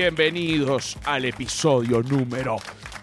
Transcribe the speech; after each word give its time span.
bienvenidos 0.00 0.96
al 1.04 1.26
episodio 1.26 2.02
número 2.02 2.56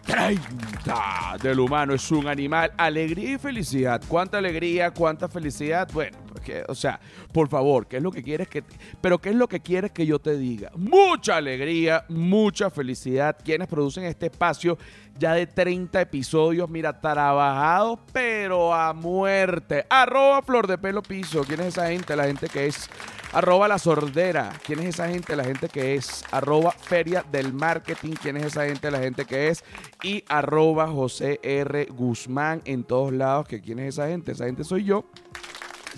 30 0.08 1.38
del 1.44 1.60
humano 1.60 1.94
es 1.94 2.10
un 2.10 2.28
animal. 2.28 2.72
Alegría 2.76 3.34
y 3.34 3.38
felicidad. 3.38 4.02
¿Cuánta 4.08 4.40
alegría, 4.40 4.90
cuánta 4.90 5.28
felicidad? 5.28 5.88
Bueno, 5.94 6.18
porque, 6.48 6.64
o 6.68 6.76
sea, 6.76 7.00
por 7.34 7.50
favor, 7.50 7.88
¿qué 7.88 7.98
es 7.98 8.04
lo 8.04 8.12
que 8.12 8.24
quieres 8.24 8.48
que... 8.48 8.64
Pero 9.02 9.20
¿qué 9.20 9.30
es 9.30 9.36
lo 9.36 9.48
que 9.48 9.60
quieres 9.60 9.92
que 9.92 10.06
yo 10.06 10.20
te 10.20 10.38
diga? 10.38 10.72
Mucha 10.76 11.38
alegría, 11.38 12.06
mucha 12.08 12.70
felicidad. 12.70 13.36
Quienes 13.44 13.68
producen 13.68 14.06
este 14.06 14.28
espacio 14.28 14.78
ya 15.20 15.34
de 15.34 15.46
30 15.48 16.00
episodios, 16.00 16.70
mira, 16.70 17.00
trabajados, 17.02 18.00
pero 18.14 18.74
a 18.74 18.94
muerte. 18.94 19.86
Arroba 19.90 20.42
Flor 20.42 20.68
de 20.68 20.78
Pelo 20.78 21.02
Piso. 21.02 21.44
¿Quién 21.44 21.60
es 21.62 21.68
esa 21.68 21.90
gente? 21.90 22.16
La 22.16 22.26
gente 22.26 22.48
que 22.48 22.68
es 22.68 22.90
Arroba 23.34 23.68
La 23.68 23.78
Sordera. 23.78 24.54
¿Quién 24.66 24.80
es 24.80 24.90
esa 24.90 25.10
gente? 25.10 25.36
La 25.36 25.44
gente 25.44 25.68
que 25.68 25.96
es. 25.96 26.24
Arroba 26.32 26.72
Feria 26.72 27.26
del 27.30 27.52
Marketing. 27.52 28.14
¿Quién 28.22 28.38
es 28.38 28.46
esa 28.46 28.66
gente? 28.66 28.90
La 28.90 29.00
gente 29.00 29.26
que 29.26 29.50
es. 29.50 29.66
Y 30.02 30.24
arroba 30.30 30.88
José 30.88 31.40
R. 31.44 31.88
Guzmán 31.92 32.62
en 32.64 32.84
todos 32.84 33.12
lados. 33.12 33.48
¿Que 33.48 33.60
¿Quién 33.60 33.80
es 33.80 33.96
esa 33.96 34.08
gente? 34.08 34.32
Esa 34.32 34.46
gente 34.46 34.64
soy 34.64 34.86
yo. 34.86 35.04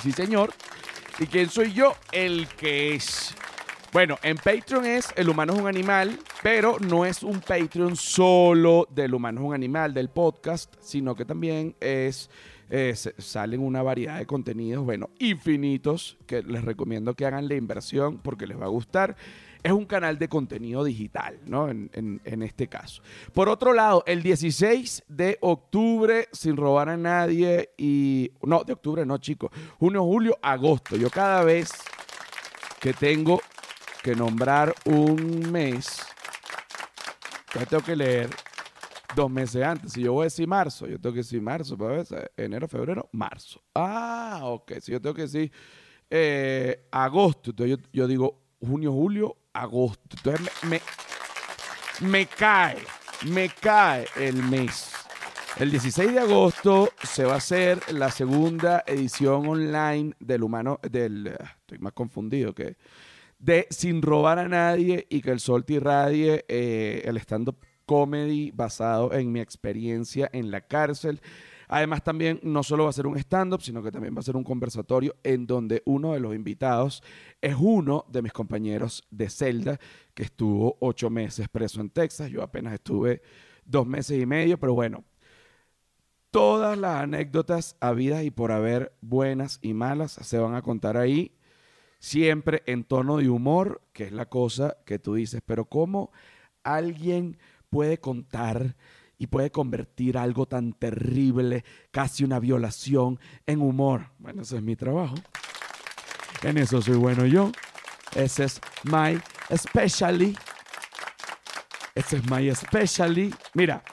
Sí, 0.02 0.12
señor. 0.14 0.54
¿Y 1.20 1.28
quién 1.28 1.50
soy 1.50 1.74
yo? 1.74 1.96
El 2.12 2.48
que 2.48 2.96
es. 2.96 3.36
Bueno, 3.92 4.18
en 4.22 4.38
Patreon 4.38 4.86
es 4.86 5.08
El 5.16 5.30
humano 5.30 5.54
es 5.54 5.60
un 5.60 5.68
animal, 5.68 6.20
pero 6.42 6.78
no 6.80 7.06
es 7.06 7.24
un 7.24 7.42
Patreon 7.42 7.96
solo 7.96 8.88
del 8.90 9.14
humano 9.14 9.42
es 9.42 9.48
un 9.48 9.54
animal, 9.54 9.94
del 9.94 10.10
podcast, 10.10 10.74
sino 10.80 11.16
que 11.16 11.26
también 11.26 11.76
es 11.82 12.30
eh, 12.70 12.94
salen 12.96 13.62
una 13.62 13.82
variedad 13.82 14.20
de 14.20 14.28
contenidos, 14.28 14.86
bueno, 14.86 15.10
infinitos, 15.18 16.18
que 16.28 16.44
les 16.44 16.64
recomiendo 16.64 17.16
que 17.16 17.26
hagan 17.26 17.48
la 17.48 17.56
inversión 17.56 18.20
porque 18.20 18.46
les 18.46 18.60
va 18.60 18.66
a 18.66 18.70
gustar. 18.70 19.16
Es 19.64 19.72
un 19.72 19.86
canal 19.86 20.18
de 20.18 20.30
contenido 20.30 20.84
digital, 20.84 21.40
¿no? 21.46 21.70
En, 21.70 22.22
este 22.24 22.68
caso. 22.68 23.02
Por 23.34 23.50
otro 23.50 23.74
lado, 23.74 24.04
el 24.06 24.24
16 24.24 25.04
de 25.10 25.38
octubre, 25.42 26.30
sin 26.32 26.56
robar 26.56 26.90
a 26.90 26.96
nadie, 26.96 27.72
y. 27.78 28.32
No, 28.42 28.64
de 28.64 28.74
octubre 28.74 29.06
no, 29.06 29.18
chicos. 29.18 29.52
Junio, 29.78 30.04
julio, 30.06 30.38
agosto. 30.42 30.96
Yo 30.96 31.10
cada 31.10 31.44
vez 31.44 31.72
que 32.80 32.94
tengo 32.94 33.42
que 34.02 34.16
nombrar 34.16 34.74
un 34.86 35.52
mes, 35.52 36.06
ya 37.54 37.66
tengo 37.66 37.84
que 37.84 37.98
leer 37.98 38.30
dos 39.16 39.30
meses 39.30 39.64
antes. 39.64 39.94
Si 39.94 40.02
yo 40.02 40.14
voy 40.14 40.24
a 40.24 40.26
decir 40.26 40.48
marzo, 40.48 40.88
yo 40.88 41.00
tengo 41.00 41.14
que 41.14 41.20
decir 41.20 41.42
marzo, 41.42 41.78
pues, 41.78 42.10
enero, 42.38 42.68
febrero, 42.68 43.10
marzo. 43.12 43.62
Ah, 43.74 44.42
ok. 44.44 44.74
Si 44.82 44.92
yo 44.92 45.02
tengo 45.02 45.16
que 45.16 45.24
decir 45.24 45.52
eh, 46.10 46.88
agosto, 46.92 47.52
entonces 47.52 47.78
yo, 47.92 48.08
digo 48.08 48.42
junio, 48.60 48.92
julio, 48.92 49.38
agosto. 49.54 50.18
Entonces 50.18 50.50
me, 50.64 50.82
me, 52.08 52.26
cae, 52.26 52.78
me 53.32 53.50
cae 53.50 54.08
el 54.16 54.42
mes. 54.44 54.92
El 55.58 55.72
16 55.72 56.14
de 56.14 56.20
agosto 56.20 56.90
se 57.04 57.26
va 57.26 57.34
a 57.34 57.38
hacer 57.38 57.92
la 57.92 58.12
segunda 58.12 58.84
edición 58.88 59.48
online 59.48 60.14
del 60.20 60.44
humano, 60.44 60.80
del, 60.90 61.28
estoy 61.28 61.80
más 61.80 61.94
confundido 61.94 62.54
que, 62.54 62.78
de 63.40 63.68
Sin 63.70 64.02
robar 64.02 64.38
a 64.38 64.50
nadie 64.50 65.08
y 65.10 65.22
que 65.22 65.32
el 65.32 65.40
sol 65.40 65.64
te 65.64 65.74
irradie, 65.74 66.46
eh, 66.50 67.02
el 67.06 67.18
stand-up 67.18 67.58
comedy 67.90 68.52
basado 68.52 69.12
en 69.14 69.32
mi 69.32 69.40
experiencia 69.40 70.30
en 70.32 70.52
la 70.52 70.62
cárcel. 70.62 71.22
Además, 71.68 72.04
también 72.04 72.40
no 72.44 72.62
solo 72.62 72.84
va 72.84 72.92
a 72.92 72.94
ser 72.94 73.08
un 73.08 73.18
stand-up, 73.18 73.64
sino 73.64 73.82
que 73.82 73.92
también 73.92 74.16
va 74.16 74.20
a 74.20 74.24
ser 74.24 74.36
un 74.36 74.44
conversatorio 74.44 75.16
en 75.24 75.48
donde 75.48 75.82
uno 75.86 76.14
de 76.14 76.20
los 76.20 76.36
invitados 76.36 77.02
es 77.42 77.56
uno 77.58 78.06
de 78.08 78.22
mis 78.22 78.32
compañeros 78.32 79.08
de 79.10 79.28
celda 79.32 79.80
que 80.14 80.22
estuvo 80.22 80.78
ocho 80.82 81.10
meses 81.10 81.50
preso 81.50 81.82
en 81.82 81.90
Texas. 81.90 82.30
Yo 82.30 82.44
apenas 82.44 82.76
estuve 82.76 83.24
dos 83.66 83.88
meses 83.88 84.22
y 84.22 84.28
medio, 84.28 84.60
pero 84.60 84.76
bueno, 84.76 85.04
todas 86.30 86.78
las 86.78 87.02
anécdotas 87.02 87.76
habidas 87.80 88.24
y 88.24 88.30
por 88.30 88.52
haber, 88.52 88.94
buenas 89.02 89.58
y 89.64 89.74
malas, 89.74 90.12
se 90.12 90.38
van 90.38 90.54
a 90.54 90.62
contar 90.62 90.96
ahí, 90.96 91.36
siempre 91.98 92.62
en 92.68 92.84
tono 92.84 93.18
de 93.18 93.30
humor, 93.30 93.82
que 93.94 94.04
es 94.04 94.12
la 94.12 94.28
cosa 94.28 94.78
que 94.86 95.00
tú 95.00 95.16
dices, 95.16 95.42
pero 95.44 95.66
¿cómo 95.66 96.12
alguien 96.64 97.38
puede 97.70 98.00
contar 98.00 98.76
y 99.18 99.28
puede 99.28 99.52
convertir 99.52 100.18
algo 100.18 100.46
tan 100.46 100.74
terrible, 100.74 101.66
casi 101.92 102.24
una 102.24 102.40
violación, 102.40 103.20
en 103.46 103.62
humor. 103.62 104.12
Bueno, 104.18 104.44
ese 104.44 104.58
es 104.58 104.64
mi 104.64 104.76
trabajo. 104.76 105.16
En 106.44 106.58
eso 106.58 106.82
soy 106.82 106.96
bueno 106.96 107.26
yo. 107.26 107.52
Ese 108.16 108.46
es 108.46 108.62
my 108.84 109.20
specialty. 109.56 110.36
Ese 111.96 112.18
es 112.18 112.30
my 112.30 112.56
specialty. 112.56 113.34
Mira, 113.54 113.84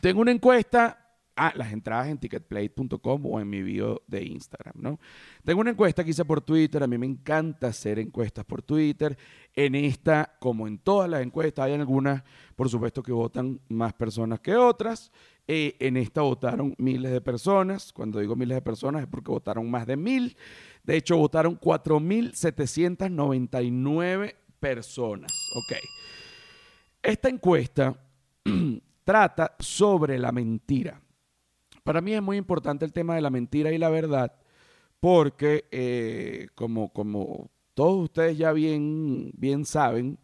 tengo 0.00 0.20
una 0.20 0.30
encuesta 0.30 1.05
Ah, 1.38 1.52
las 1.54 1.70
entradas 1.70 2.08
en 2.08 2.16
ticketplate.com 2.16 3.26
o 3.26 3.38
en 3.38 3.50
mi 3.50 3.62
bio 3.62 4.00
de 4.06 4.24
Instagram, 4.24 4.72
¿no? 4.76 4.98
Tengo 5.44 5.60
una 5.60 5.68
encuesta 5.70 6.02
que 6.02 6.08
hice 6.10 6.24
por 6.24 6.40
Twitter, 6.40 6.82
a 6.82 6.86
mí 6.86 6.96
me 6.96 7.04
encanta 7.04 7.66
hacer 7.66 7.98
encuestas 7.98 8.46
por 8.46 8.62
Twitter. 8.62 9.18
En 9.54 9.74
esta, 9.74 10.34
como 10.40 10.66
en 10.66 10.78
todas 10.78 11.10
las 11.10 11.20
encuestas, 11.20 11.66
hay 11.66 11.74
algunas, 11.74 12.22
por 12.56 12.70
supuesto, 12.70 13.02
que 13.02 13.12
votan 13.12 13.60
más 13.68 13.92
personas 13.92 14.40
que 14.40 14.56
otras. 14.56 15.12
Eh, 15.46 15.76
en 15.78 15.98
esta 15.98 16.22
votaron 16.22 16.74
miles 16.78 17.12
de 17.12 17.20
personas. 17.20 17.92
Cuando 17.92 18.18
digo 18.18 18.34
miles 18.34 18.56
de 18.56 18.62
personas 18.62 19.02
es 19.02 19.08
porque 19.08 19.30
votaron 19.30 19.70
más 19.70 19.86
de 19.86 19.98
mil. 19.98 20.38
De 20.82 20.96
hecho, 20.96 21.18
votaron 21.18 21.60
4.799 21.60 24.36
personas. 24.58 25.50
Ok. 25.54 25.74
Esta 27.02 27.28
encuesta 27.28 27.94
trata 29.04 29.54
sobre 29.58 30.18
la 30.18 30.32
mentira. 30.32 31.02
Para 31.86 32.00
mí 32.00 32.14
es 32.14 32.20
muy 32.20 32.36
importante 32.36 32.84
el 32.84 32.92
tema 32.92 33.14
de 33.14 33.20
la 33.20 33.30
mentira 33.30 33.70
y 33.70 33.78
la 33.78 33.88
verdad, 33.88 34.32
porque 34.98 35.68
eh, 35.70 36.48
como, 36.56 36.92
como 36.92 37.48
todos 37.74 38.02
ustedes 38.02 38.36
ya 38.36 38.50
bien, 38.50 39.30
bien 39.36 39.64
saben, 39.64 40.18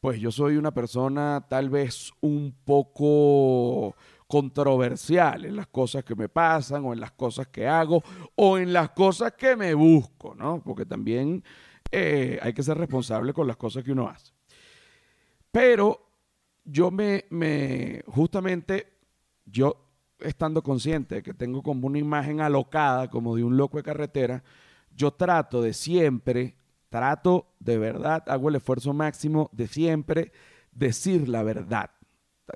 pues 0.00 0.18
yo 0.18 0.32
soy 0.32 0.56
una 0.56 0.72
persona 0.72 1.44
tal 1.50 1.68
vez 1.68 2.12
un 2.22 2.56
poco 2.64 3.94
controversial 4.26 5.44
en 5.44 5.56
las 5.56 5.66
cosas 5.66 6.02
que 6.02 6.14
me 6.14 6.30
pasan 6.30 6.82
o 6.86 6.94
en 6.94 7.00
las 7.00 7.12
cosas 7.12 7.48
que 7.48 7.68
hago 7.68 8.02
o 8.34 8.56
en 8.56 8.72
las 8.72 8.92
cosas 8.92 9.34
que 9.34 9.54
me 9.54 9.74
busco, 9.74 10.34
¿no? 10.34 10.62
Porque 10.64 10.86
también 10.86 11.44
eh, 11.90 12.38
hay 12.40 12.54
que 12.54 12.62
ser 12.62 12.78
responsable 12.78 13.34
con 13.34 13.46
las 13.46 13.58
cosas 13.58 13.84
que 13.84 13.92
uno 13.92 14.08
hace. 14.08 14.32
Pero 15.50 16.08
yo 16.64 16.90
me, 16.90 17.26
me 17.28 18.02
justamente, 18.06 18.94
yo 19.44 19.91
estando 20.24 20.62
consciente 20.62 21.16
de 21.16 21.22
que 21.22 21.34
tengo 21.34 21.62
como 21.62 21.86
una 21.86 21.98
imagen 21.98 22.40
alocada, 22.40 23.08
como 23.08 23.36
de 23.36 23.44
un 23.44 23.56
loco 23.56 23.76
de 23.76 23.82
carretera, 23.82 24.42
yo 24.94 25.12
trato 25.12 25.62
de 25.62 25.72
siempre, 25.72 26.56
trato 26.88 27.54
de 27.58 27.78
verdad, 27.78 28.22
hago 28.26 28.48
el 28.48 28.56
esfuerzo 28.56 28.92
máximo 28.92 29.50
de 29.52 29.66
siempre 29.66 30.32
decir 30.72 31.28
la 31.28 31.42
verdad. 31.42 31.90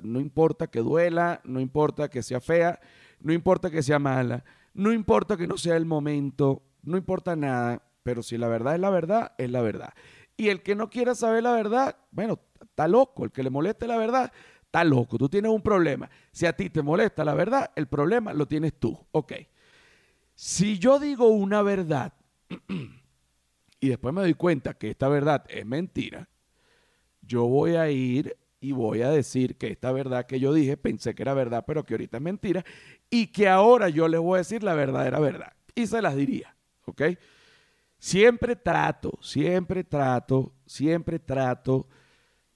No 0.02 0.20
importa 0.20 0.66
que 0.66 0.80
duela, 0.80 1.40
no 1.44 1.60
importa 1.60 2.08
que 2.08 2.22
sea 2.22 2.40
fea, 2.40 2.80
no 3.20 3.32
importa 3.32 3.70
que 3.70 3.82
sea 3.82 3.98
mala, 3.98 4.44
no 4.74 4.92
importa 4.92 5.36
que 5.36 5.46
no 5.46 5.56
sea 5.56 5.76
el 5.76 5.86
momento, 5.86 6.62
no 6.82 6.96
importa 6.96 7.34
nada, 7.34 7.82
pero 8.02 8.22
si 8.22 8.36
la 8.36 8.48
verdad 8.48 8.74
es 8.74 8.80
la 8.80 8.90
verdad, 8.90 9.32
es 9.38 9.50
la 9.50 9.62
verdad. 9.62 9.94
Y 10.36 10.48
el 10.48 10.62
que 10.62 10.74
no 10.74 10.90
quiera 10.90 11.14
saber 11.14 11.42
la 11.42 11.52
verdad, 11.52 11.96
bueno, 12.10 12.40
está 12.60 12.88
loco, 12.88 13.24
el 13.24 13.32
que 13.32 13.42
le 13.42 13.50
moleste 13.50 13.86
la 13.86 13.96
verdad, 13.96 14.32
Está 14.66 14.84
loco, 14.84 15.16
tú 15.16 15.28
tienes 15.28 15.50
un 15.50 15.62
problema. 15.62 16.10
Si 16.32 16.44
a 16.46 16.52
ti 16.54 16.70
te 16.70 16.82
molesta 16.82 17.24
la 17.24 17.34
verdad, 17.34 17.70
el 17.76 17.86
problema 17.86 18.32
lo 18.32 18.46
tienes 18.46 18.74
tú. 18.78 18.98
Ok. 19.12 19.32
Si 20.34 20.78
yo 20.78 20.98
digo 20.98 21.28
una 21.28 21.62
verdad 21.62 22.12
y 23.80 23.88
después 23.88 24.12
me 24.12 24.20
doy 24.20 24.34
cuenta 24.34 24.74
que 24.74 24.90
esta 24.90 25.08
verdad 25.08 25.44
es 25.48 25.64
mentira, 25.64 26.28
yo 27.22 27.46
voy 27.46 27.76
a 27.76 27.90
ir 27.90 28.36
y 28.60 28.72
voy 28.72 29.02
a 29.02 29.10
decir 29.10 29.56
que 29.56 29.68
esta 29.68 29.92
verdad 29.92 30.26
que 30.26 30.40
yo 30.40 30.52
dije 30.52 30.76
pensé 30.76 31.14
que 31.14 31.22
era 31.22 31.34
verdad, 31.34 31.64
pero 31.66 31.84
que 31.84 31.94
ahorita 31.94 32.18
es 32.18 32.22
mentira, 32.22 32.64
y 33.08 33.28
que 33.28 33.48
ahora 33.48 33.88
yo 33.88 34.08
les 34.08 34.20
voy 34.20 34.36
a 34.36 34.38
decir 34.38 34.62
la 34.62 34.74
verdadera 34.74 35.20
verdad. 35.20 35.52
Y 35.74 35.86
se 35.86 36.02
las 36.02 36.16
diría, 36.16 36.56
¿ok? 36.84 37.02
Siempre 37.98 38.56
trato, 38.56 39.18
siempre 39.22 39.84
trato, 39.84 40.52
siempre 40.66 41.18
trato 41.18 41.88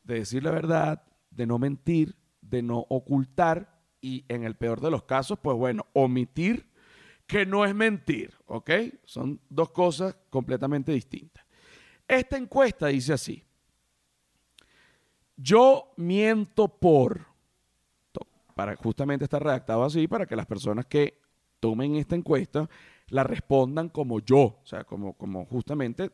de 0.02 0.16
decir 0.16 0.42
la 0.42 0.50
verdad, 0.50 1.02
de 1.30 1.46
no 1.46 1.58
mentir, 1.58 2.16
de 2.40 2.62
no 2.62 2.86
ocultar 2.88 3.80
y 4.00 4.24
en 4.28 4.44
el 4.44 4.56
peor 4.56 4.80
de 4.80 4.90
los 4.90 5.04
casos, 5.04 5.38
pues 5.40 5.56
bueno, 5.56 5.86
omitir 5.92 6.70
que 7.26 7.46
no 7.46 7.64
es 7.64 7.74
mentir, 7.74 8.34
¿ok? 8.46 8.70
Son 9.04 9.40
dos 9.48 9.70
cosas 9.70 10.16
completamente 10.30 10.92
distintas. 10.92 11.44
Esta 12.08 12.36
encuesta 12.36 12.88
dice 12.88 13.12
así, 13.12 13.44
yo 15.36 15.92
miento 15.96 16.68
por, 16.68 17.26
para 18.54 18.74
justamente 18.76 19.24
estar 19.24 19.42
redactado 19.42 19.84
así, 19.84 20.08
para 20.08 20.26
que 20.26 20.34
las 20.36 20.46
personas 20.46 20.86
que 20.86 21.20
tomen 21.60 21.96
esta 21.96 22.16
encuesta 22.16 22.68
la 23.08 23.22
respondan 23.22 23.88
como 23.90 24.20
yo, 24.20 24.40
o 24.40 24.62
sea, 24.64 24.84
como, 24.84 25.14
como 25.14 25.44
justamente 25.46 26.10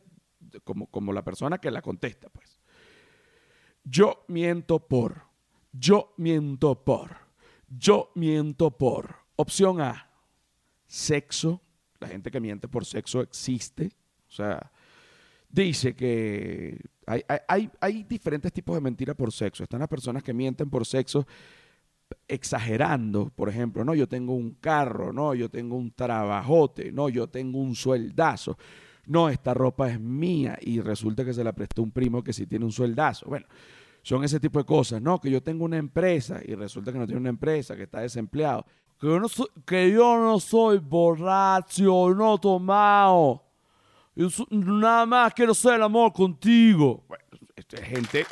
como, 0.63 0.87
como 0.87 1.13
la 1.13 1.23
persona 1.23 1.57
que 1.57 1.71
la 1.71 1.81
contesta, 1.81 2.29
pues. 2.29 2.56
Yo 3.89 4.25
miento 4.27 4.79
por. 4.79 5.23
Yo 5.71 6.13
miento 6.17 6.83
por. 6.83 7.15
Yo 7.69 8.11
miento 8.15 8.71
por. 8.71 9.15
Opción 9.35 9.81
A, 9.81 10.09
sexo. 10.87 11.61
La 11.99 12.07
gente 12.07 12.29
que 12.31 12.39
miente 12.39 12.67
por 12.67 12.85
sexo 12.85 13.21
existe. 13.21 13.91
O 14.27 14.31
sea, 14.31 14.71
dice 15.49 15.95
que 15.95 16.79
hay, 17.05 17.23
hay, 17.47 17.69
hay 17.79 18.03
diferentes 18.03 18.51
tipos 18.51 18.75
de 18.75 18.81
mentiras 18.81 19.15
por 19.15 19.31
sexo. 19.31 19.63
Están 19.63 19.79
las 19.79 19.89
personas 19.89 20.21
que 20.21 20.33
mienten 20.33 20.69
por 20.69 20.85
sexo 20.85 21.25
exagerando, 22.27 23.29
por 23.29 23.49
ejemplo, 23.49 23.83
no, 23.83 23.93
yo 23.95 24.07
tengo 24.07 24.33
un 24.33 24.51
carro, 24.55 25.11
no, 25.11 25.33
yo 25.33 25.49
tengo 25.49 25.75
un 25.75 25.91
trabajote, 25.91 26.91
no, 26.91 27.09
yo 27.09 27.27
tengo 27.27 27.59
un 27.59 27.75
sueldazo, 27.75 28.57
no, 29.07 29.29
esta 29.29 29.53
ropa 29.53 29.89
es 29.89 29.99
mía 29.99 30.57
y 30.61 30.79
resulta 30.81 31.25
que 31.25 31.33
se 31.33 31.43
la 31.43 31.53
prestó 31.53 31.81
un 31.81 31.91
primo 31.91 32.23
que 32.23 32.33
sí 32.33 32.45
tiene 32.45 32.65
un 32.65 32.71
sueldazo. 32.71 33.27
Bueno, 33.27 33.45
son 34.01 34.23
ese 34.23 34.39
tipo 34.39 34.59
de 34.59 34.65
cosas, 34.65 35.01
no, 35.01 35.19
que 35.19 35.29
yo 35.29 35.41
tengo 35.41 35.65
una 35.65 35.77
empresa 35.77 36.39
y 36.45 36.55
resulta 36.55 36.91
que 36.91 36.99
no 36.99 37.05
tiene 37.05 37.19
una 37.21 37.29
empresa, 37.29 37.75
que 37.75 37.83
está 37.83 38.01
desempleado, 38.01 38.65
que 38.99 39.07
yo 39.07 39.19
no 39.19 39.27
soy, 39.27 39.47
que 39.65 39.91
yo 39.91 40.17
no 40.17 40.39
soy 40.39 40.79
borracho, 40.79 42.13
no 42.13 42.37
tomado, 42.37 43.43
nada 44.49 45.05
más 45.05 45.33
quiero 45.33 45.51
hacer 45.51 45.75
el 45.75 45.83
amor 45.83 46.13
contigo. 46.13 47.03
Bueno, 47.07 47.23
esta 47.55 47.83
gente 47.83 48.25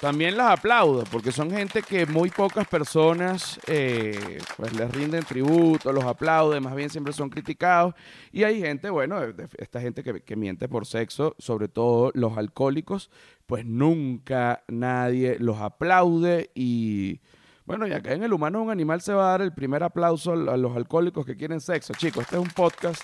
también 0.00 0.36
las 0.36 0.58
aplaudo, 0.58 1.04
porque 1.10 1.30
son 1.30 1.50
gente 1.50 1.82
que 1.82 2.06
muy 2.06 2.30
pocas 2.30 2.66
personas 2.66 3.60
eh, 3.66 4.38
pues 4.56 4.72
les 4.72 4.90
rinden 4.90 5.22
tributo, 5.24 5.92
los 5.92 6.04
aplauden, 6.04 6.62
más 6.62 6.74
bien 6.74 6.88
siempre 6.88 7.12
son 7.12 7.28
criticados. 7.28 7.94
Y 8.32 8.44
hay 8.44 8.60
gente, 8.60 8.88
bueno, 8.88 9.20
esta 9.58 9.80
gente 9.80 10.02
que, 10.02 10.22
que 10.22 10.36
miente 10.36 10.68
por 10.68 10.86
sexo, 10.86 11.36
sobre 11.38 11.68
todo 11.68 12.12
los 12.14 12.38
alcohólicos, 12.38 13.10
pues 13.46 13.66
nunca 13.66 14.64
nadie 14.68 15.36
los 15.38 15.58
aplaude 15.58 16.50
y... 16.54 17.20
Bueno, 17.66 17.86
ya 17.86 18.00
que 18.00 18.12
en 18.12 18.24
el 18.24 18.32
humano 18.32 18.62
un 18.62 18.70
animal 18.70 19.00
se 19.00 19.12
va 19.12 19.28
a 19.28 19.30
dar 19.30 19.42
el 19.42 19.52
primer 19.52 19.84
aplauso 19.84 20.32
a 20.32 20.56
los 20.56 20.76
alcohólicos 20.76 21.24
que 21.24 21.36
quieren 21.36 21.60
sexo. 21.60 21.92
Chicos, 21.94 22.24
este 22.24 22.34
es 22.34 22.42
un 22.42 22.48
podcast 22.48 23.00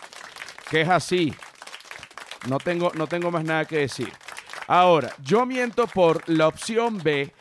que 0.69 0.81
es 0.81 0.89
así. 0.89 1.33
No 2.49 2.59
tengo, 2.59 2.91
no 2.97 3.07
tengo 3.07 3.31
más 3.31 3.45
nada 3.45 3.65
que 3.65 3.79
decir. 3.79 4.09
Ahora, 4.67 5.15
yo 5.23 5.47
miento 5.47 5.87
por 5.87 6.29
la 6.29 6.49
opción 6.49 6.99
B. 7.03 7.33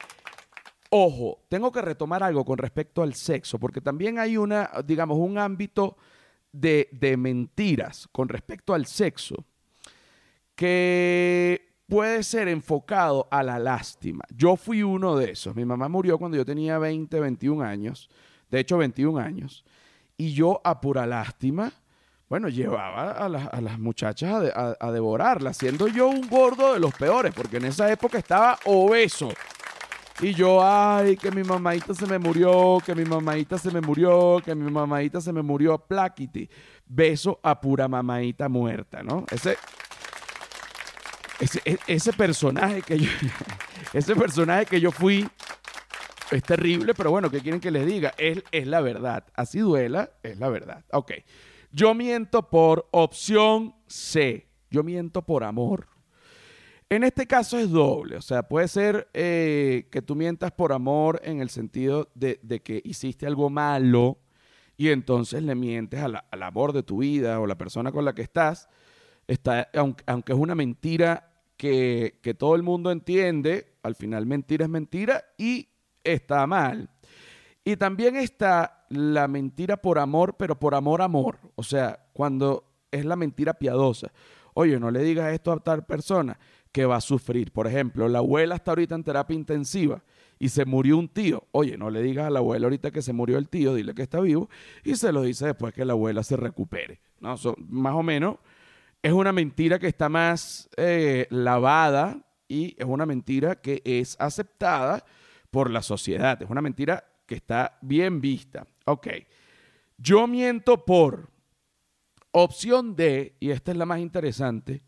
Ojo, 0.92 1.40
tengo 1.50 1.72
que 1.72 1.82
retomar 1.82 2.22
algo 2.22 2.46
con 2.46 2.58
respecto 2.58 3.02
al 3.02 3.16
sexo, 3.16 3.60
porque 3.60 3.82
también 3.82 4.20
hay 4.20 4.38
una, 4.38 4.70
digamos, 4.86 5.18
un 5.18 5.38
ámbito 5.38 5.98
de, 6.52 6.88
de 6.92 7.18
mentiras 7.18 8.08
con 8.12 8.30
respecto 8.30 8.74
al 8.74 8.86
sexo 8.86 9.44
que 10.56 11.76
puede 11.88 12.24
ser 12.24 12.48
enfocado 12.48 13.28
a 13.32 13.42
la 13.42 13.58
lástima. 13.58 14.24
Yo 14.30 14.56
fui 14.56 14.84
uno 14.84 15.18
de 15.18 15.32
esos. 15.32 15.56
Mi 15.56 15.66
mamá 15.66 15.90
murió 15.90 16.18
cuando 16.18 16.38
yo 16.38 16.46
tenía 16.46 16.78
20, 16.78 17.20
21 17.20 17.64
años, 17.64 18.10
de 18.50 18.60
hecho 18.60 18.78
21 18.78 19.20
años, 19.20 19.66
y 20.16 20.34
yo 20.34 20.62
a 20.64 20.80
pura 20.80 21.06
lástima 21.06 21.74
bueno, 22.28 22.50
llevaba 22.50 23.12
a, 23.12 23.30
las 23.30 23.80
muchachas 23.80 24.52
a, 24.56 24.92
devorarla, 24.92 25.54
siendo 25.54 25.88
yo 25.88 26.08
un 26.08 26.28
gordo 26.28 26.74
de 26.74 26.80
los 26.80 26.94
peores, 26.96 27.34
porque 27.36 27.58
en 27.58 27.66
esa 27.66 27.92
época 27.92 28.18
estaba 28.18 28.58
obeso. 28.66 29.30
Y 30.22 30.34
yo, 30.34 30.64
ay, 30.64 31.18
que 31.18 31.30
mi 31.30 31.44
mamadita 31.44 31.94
se 31.94 32.08
me 32.08 32.18
murió, 32.18 32.78
que 32.84 32.96
mi 32.96 33.04
mamadita 33.04 33.58
se 33.58 33.70
me 33.70 33.82
murió, 33.82 34.42
que 34.44 34.56
mi 34.56 34.72
mamadita 34.72 35.20
se 35.22 35.32
me 35.34 35.42
murió, 35.42 35.78
plaquiti. 35.78 36.50
Beso 36.86 37.40
a 37.44 37.60
pura 37.60 37.88
mamadita 37.88 38.48
muerta, 38.48 39.04
¿no? 39.04 39.26
Ese, 39.30 39.58
ese, 41.40 41.62
e, 41.66 42.14
personaje 42.14 42.82
que 42.82 42.98
yo, 42.98 43.12
ese 43.94 44.16
personaje 44.16 44.66
que 44.66 44.80
yo 44.80 44.92
fui 44.92 45.28
es 46.32 46.44
terrible, 46.44 46.94
pero 46.96 47.12
bueno, 47.12 47.30
¿qué 47.30 47.42
quieren 47.42 47.60
que 47.60 47.70
les 47.70 47.86
diga? 47.86 48.14
Es, 48.18 48.42
es 48.52 48.66
la 48.66 48.82
verdad. 48.82 49.26
Así 49.36 49.60
duela, 49.60 50.10
es 50.24 50.40
la 50.40 50.50
verdad. 50.50 50.84
Ok. 50.92 51.12
Yo 51.76 51.94
miento 51.94 52.50
por 52.50 52.88
opción 52.92 53.76
C. 53.86 54.48
Yo 54.72 54.82
miento 54.82 55.24
por 55.24 55.44
amor. 55.44 55.90
En 56.88 57.04
este 57.04 57.28
caso 57.28 57.60
es 57.60 57.70
doble, 57.70 58.16
o 58.16 58.22
sea, 58.22 58.44
puede 58.44 58.70
ser 58.70 59.10
eh, 59.14 59.90
que 59.92 60.02
tú 60.02 60.16
mientas 60.16 60.54
por 60.54 60.72
amor 60.72 61.20
en 61.22 61.42
el 61.42 61.50
sentido 61.50 62.10
de, 62.16 62.40
que 62.64 62.82
hiciste 62.86 63.28
algo 63.28 63.50
malo 63.50 64.20
y 64.78 64.88
entonces 64.90 65.44
le 65.44 65.54
mientes 65.54 66.00
al 66.00 66.44
amor 66.44 66.72
de 66.72 66.84
tu 66.84 67.00
vida 67.00 67.42
o 67.42 67.48
la 67.48 67.58
persona 67.58 67.92
con 67.92 68.06
la 68.06 68.16
que 68.16 68.22
estás, 68.22 68.70
está, 69.28 69.70
aunque, 69.74 70.32
es 70.32 70.40
una 70.40 70.56
mentira 70.56 71.34
que, 71.58 72.20
que 72.22 72.34
todo 72.36 72.56
el 72.56 72.64
mundo 72.64 72.90
entiende, 72.90 73.74
al 73.84 73.96
final 73.96 74.26
mentira 74.26 74.64
es 74.64 74.72
mentira 74.72 75.26
y 75.38 75.68
está 76.06 76.48
mal. 76.48 76.90
Y 77.66 77.78
también 77.78 78.16
está 78.16 78.86
la 78.90 79.28
mentira 79.28 79.78
por 79.78 79.98
amor, 79.98 80.36
pero 80.38 80.58
por 80.60 80.76
amor, 80.76 81.02
amor. 81.02 81.40
O 81.56 81.64
sea, 81.64 82.00
cuando 82.14 82.64
es 82.92 83.04
la 83.04 83.16
mentira 83.16 83.56
piadosa. 83.56 84.12
Oye, 84.54 84.80
no 84.80 84.92
le 84.92 85.02
digas 85.02 85.34
esto 85.34 85.52
a 85.52 85.60
tal 85.60 85.84
persona 85.84 86.40
que 86.72 86.86
va 86.86 86.98
a 86.98 87.02
sufrir. 87.02 87.52
Por 87.52 87.68
ejemplo, 87.68 88.08
la 88.08 88.20
abuela 88.20 88.56
está 88.56 88.72
ahorita 88.72 88.96
en 88.96 89.04
terapia 89.04 89.36
intensiva 89.36 90.04
y 90.38 90.50
se 90.50 90.64
murió 90.66 90.98
un 90.98 91.10
tío. 91.10 91.48
Oye, 91.52 91.76
no 91.78 91.90
le 91.90 92.04
digas 92.04 92.28
a 92.28 92.30
la 92.30 92.40
abuela 92.40 92.68
ahorita 92.68 92.92
que 92.92 93.02
se 93.02 93.14
murió 93.14 93.38
el 93.38 93.50
tío, 93.50 93.74
dile 93.74 93.96
que 93.96 94.04
está 94.04 94.20
vivo 94.20 94.48
y 94.84 94.96
se 94.96 95.12
lo 95.12 95.24
dice 95.24 95.48
después 95.48 95.74
que 95.74 95.86
la 95.86 95.94
abuela 95.94 96.24
se 96.24 96.38
recupere. 96.38 97.02
¿no? 97.20 97.36
más 97.68 97.94
o 97.96 98.04
menos 98.04 98.38
es 99.02 99.12
una 99.12 99.32
mentira 99.32 99.80
que 99.80 99.88
está 99.88 100.08
más 100.08 100.70
eh, 100.78 101.28
lavada 101.32 102.20
y 102.48 102.76
es 102.78 102.86
una 102.86 103.06
mentira 103.06 103.56
que 103.56 103.82
es 103.84 104.16
aceptada 104.20 105.04
por 105.50 105.72
la 105.72 105.82
sociedad. 105.82 106.42
Es 106.42 106.50
una 106.50 106.62
mentira 106.62 107.04
que 107.26 107.36
está 107.36 107.78
bien 107.82 108.22
vista. 108.22 108.68
Ok. 108.86 109.08
Yo 109.98 110.28
miento 110.28 110.86
por 110.86 111.30
opción 112.32 112.96
D, 112.96 113.38
y 113.40 113.52
esta 113.52 113.72
es 113.72 113.78
la 113.78 113.86
más 113.86 114.00
interesante, 114.00 114.84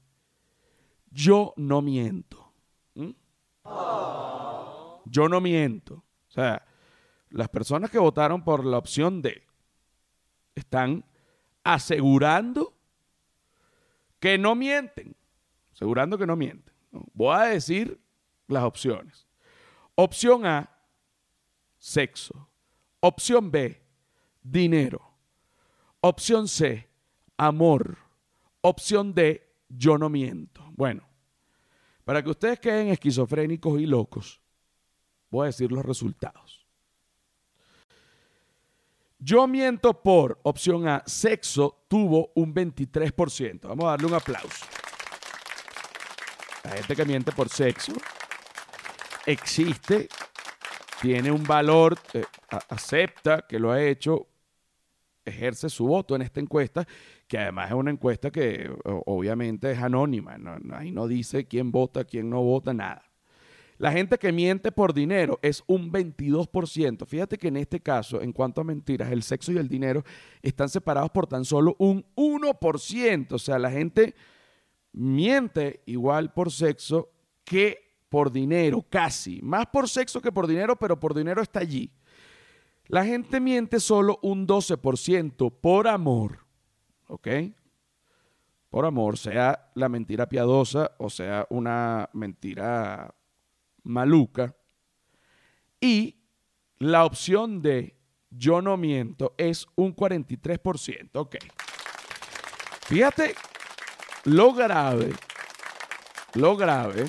yo 1.09 1.53
no 1.55 1.81
miento. 1.81 2.53
¿Mm? 2.95 3.11
Yo 5.05 5.29
no 5.29 5.39
miento. 5.39 5.95
O 5.95 6.31
sea, 6.31 6.65
las 7.29 7.49
personas 7.49 7.89
que 7.89 7.99
votaron 7.99 8.43
por 8.43 8.65
la 8.65 8.77
opción 8.77 9.21
D 9.21 9.43
están 10.55 11.05
asegurando 11.63 12.73
que 14.19 14.37
no 14.37 14.55
mienten. 14.55 15.15
Asegurando 15.71 16.17
que 16.17 16.27
no 16.27 16.35
mienten. 16.35 16.73
Voy 17.13 17.35
a 17.35 17.43
decir 17.43 18.01
las 18.47 18.63
opciones. 18.63 19.27
Opción 19.95 20.45
A, 20.45 20.76
sexo. 21.87 22.49
Opción 22.99 23.49
B, 23.49 23.81
dinero. 24.43 25.01
Opción 26.01 26.47
C, 26.47 26.89
amor. 27.37 27.97
Opción 28.61 29.13
D, 29.13 29.55
yo 29.69 29.97
no 29.97 30.09
miento. 30.09 30.69
Bueno, 30.75 31.07
para 32.03 32.21
que 32.21 32.29
ustedes 32.29 32.59
queden 32.59 32.89
esquizofrénicos 32.89 33.79
y 33.79 33.85
locos, 33.85 34.41
voy 35.29 35.43
a 35.43 35.47
decir 35.47 35.71
los 35.71 35.85
resultados. 35.85 36.65
Yo 39.19 39.47
miento 39.47 40.03
por 40.03 40.39
opción 40.43 40.87
A, 40.87 41.03
sexo 41.05 41.85
tuvo 41.87 42.31
un 42.35 42.53
23%. 42.53 43.61
Vamos 43.61 43.85
a 43.85 43.89
darle 43.89 44.07
un 44.07 44.13
aplauso. 44.13 44.65
La 46.65 46.71
gente 46.71 46.95
que 46.95 47.05
miente 47.05 47.31
por 47.31 47.47
sexo 47.49 47.93
existe 49.25 50.09
tiene 51.01 51.31
un 51.31 51.43
valor, 51.43 51.97
eh, 52.13 52.23
acepta 52.69 53.45
que 53.47 53.59
lo 53.59 53.71
ha 53.71 53.83
hecho, 53.83 54.27
ejerce 55.25 55.69
su 55.69 55.85
voto 55.87 56.15
en 56.15 56.21
esta 56.21 56.39
encuesta, 56.39 56.87
que 57.27 57.37
además 57.37 57.69
es 57.69 57.75
una 57.75 57.91
encuesta 57.91 58.31
que 58.31 58.71
obviamente 58.83 59.71
es 59.71 59.79
anónima, 59.79 60.37
ahí 60.73 60.91
no 60.91 61.07
dice 61.07 61.45
quién 61.45 61.71
vota, 61.71 62.05
quién 62.05 62.29
no 62.29 62.41
vota, 62.41 62.73
nada. 62.73 63.03
La 63.79 63.91
gente 63.91 64.17
que 64.17 64.31
miente 64.31 64.71
por 64.71 64.93
dinero 64.93 65.37
es 65.43 65.63
un 65.67 65.91
22%. 65.91 67.05
Fíjate 67.05 67.37
que 67.37 67.49
en 67.49 67.57
este 67.57 67.79
caso, 67.79 68.21
en 68.21 68.33
cuanto 68.33 68.61
a 68.61 68.63
mentiras, 68.63 69.11
el 69.11 69.21
sexo 69.21 69.51
y 69.51 69.57
el 69.57 69.69
dinero 69.69 70.03
están 70.41 70.67
separados 70.67 71.11
por 71.11 71.27
tan 71.27 71.45
solo 71.45 71.75
un 71.77 72.03
1%. 72.15 73.31
O 73.33 73.37
sea, 73.37 73.59
la 73.59 73.69
gente 73.69 74.15
miente 74.93 75.83
igual 75.85 76.33
por 76.33 76.51
sexo 76.51 77.11
que 77.43 77.86
por 78.09 78.31
dinero, 78.31 78.85
casi. 78.89 79.41
Más 79.41 79.65
por 79.67 79.89
sexo 79.89 80.21
que 80.21 80.31
por 80.31 80.47
dinero, 80.47 80.75
pero 80.75 80.99
por 80.99 81.13
dinero 81.13 81.41
está 81.41 81.59
allí. 81.59 81.91
La 82.87 83.03
gente 83.03 83.39
miente 83.39 83.79
solo 83.79 84.19
un 84.21 84.47
12% 84.47 85.53
por 85.59 85.87
amor. 85.87 86.45
¿Ok? 87.07 87.27
Por 88.69 88.85
amor, 88.85 89.17
sea 89.17 89.71
la 89.75 89.89
mentira 89.89 90.27
piadosa 90.27 90.91
o 90.97 91.09
sea 91.09 91.47
una 91.49 92.09
mentira 92.13 93.13
maluca. 93.83 94.55
Y 95.79 96.17
la 96.79 97.05
opción 97.05 97.61
de 97.61 97.97
yo 98.29 98.61
no 98.61 98.77
miento 98.77 99.33
es 99.37 99.67
un 99.75 99.95
43%. 99.95 101.09
Ok. 101.13 101.37
Fíjate 102.87 103.35
lo 104.25 104.53
grave, 104.53 105.13
lo 106.33 106.57
grave 106.57 107.05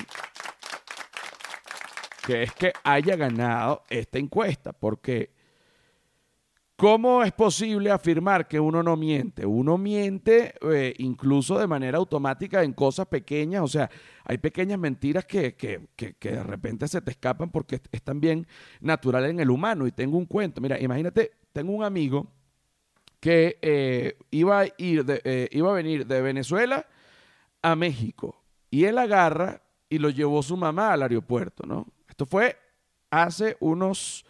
que 2.29 2.43
es 2.43 2.53
que 2.53 2.73
haya 2.83 3.15
ganado 3.15 3.81
esta 3.89 4.19
encuesta, 4.19 4.71
porque 4.71 5.31
¿cómo 6.75 7.23
es 7.23 7.31
posible 7.31 7.89
afirmar 7.89 8.47
que 8.47 8.59
uno 8.59 8.83
no 8.83 8.95
miente? 8.95 9.47
Uno 9.47 9.79
miente 9.79 10.53
eh, 10.61 10.93
incluso 10.99 11.57
de 11.57 11.65
manera 11.65 11.97
automática 11.97 12.61
en 12.61 12.73
cosas 12.73 13.07
pequeñas, 13.07 13.63
o 13.63 13.67
sea, 13.67 13.89
hay 14.25 14.37
pequeñas 14.37 14.77
mentiras 14.77 15.25
que, 15.25 15.55
que, 15.55 15.87
que, 15.95 16.29
de 16.29 16.43
repente 16.43 16.87
se 16.87 17.01
te 17.01 17.09
escapan 17.09 17.49
porque 17.49 17.81
es 17.91 18.01
también 18.03 18.45
natural 18.79 19.25
en 19.25 19.39
el 19.39 19.49
humano. 19.49 19.87
Y 19.87 19.91
tengo 19.91 20.15
un 20.15 20.27
cuento, 20.27 20.61
mira, 20.61 20.79
imagínate, 20.79 21.31
tengo 21.51 21.71
un 21.71 21.83
amigo 21.83 22.27
que 23.19 23.57
eh, 23.63 24.19
iba, 24.29 24.59
a 24.59 24.65
ir 24.77 25.03
eh, 25.07 25.49
iba 25.51 25.71
a 25.71 25.73
venir 25.73 26.05
de 26.05 26.21
Venezuela 26.21 26.85
a 27.63 27.75
México 27.75 28.39
y 28.69 28.83
él 28.83 28.99
agarra 28.99 29.63
y 29.89 29.97
lo 29.97 30.11
llevó 30.11 30.43
su 30.43 30.55
mamá 30.55 30.93
al 30.93 31.01
aeropuerto, 31.01 31.65
¿no? 31.65 31.87
Esto 32.19 32.25
fue 32.25 32.57
hace 33.09 33.55
unos, 33.61 34.25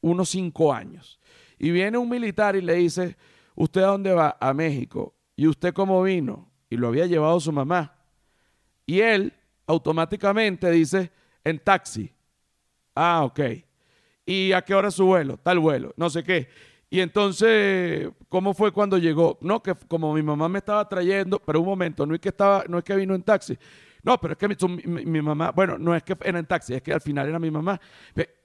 unos 0.00 0.28
cinco 0.28 0.74
años. 0.74 1.20
Y 1.56 1.70
viene 1.70 1.96
un 1.96 2.08
militar 2.08 2.56
y 2.56 2.60
le 2.60 2.74
dice, 2.74 3.16
¿usted 3.54 3.82
a 3.82 3.86
dónde 3.86 4.12
va? 4.12 4.36
A 4.40 4.52
México. 4.52 5.14
¿Y 5.36 5.46
usted 5.46 5.72
cómo 5.72 6.02
vino? 6.02 6.50
Y 6.68 6.76
lo 6.76 6.88
había 6.88 7.06
llevado 7.06 7.38
su 7.38 7.52
mamá. 7.52 7.94
Y 8.86 8.98
él 8.98 9.32
automáticamente 9.68 10.68
dice, 10.72 11.12
en 11.44 11.60
taxi. 11.60 12.12
Ah, 12.92 13.22
ok. 13.22 13.40
¿Y 14.26 14.50
a 14.50 14.62
qué 14.62 14.74
hora 14.74 14.90
su 14.90 15.06
vuelo? 15.06 15.36
Tal 15.36 15.60
vuelo, 15.60 15.94
no 15.96 16.10
sé 16.10 16.24
qué. 16.24 16.48
Y 16.90 16.98
entonces, 16.98 18.10
¿cómo 18.28 18.52
fue 18.52 18.72
cuando 18.72 18.98
llegó? 18.98 19.38
No, 19.42 19.62
que 19.62 19.76
como 19.86 20.12
mi 20.12 20.22
mamá 20.22 20.48
me 20.48 20.58
estaba 20.58 20.88
trayendo, 20.88 21.38
pero 21.38 21.60
un 21.60 21.66
momento, 21.66 22.04
no 22.04 22.16
es 22.16 22.20
que 22.20 22.30
estaba, 22.30 22.64
no 22.68 22.78
es 22.78 22.84
que 22.84 22.96
vino 22.96 23.14
en 23.14 23.22
taxi. 23.22 23.56
No, 24.02 24.18
pero 24.18 24.32
es 24.32 24.38
que 24.38 24.48
mi, 25.06 25.22
mamá, 25.22 25.52
bueno, 25.52 25.78
no 25.78 25.94
es 25.94 26.02
que 26.02 26.16
era 26.24 26.38
en 26.38 26.46
taxi, 26.46 26.74
es 26.74 26.82
que 26.82 26.92
al 26.92 27.00
final 27.00 27.28
era 27.28 27.38
mi 27.38 27.50
mamá. 27.50 27.80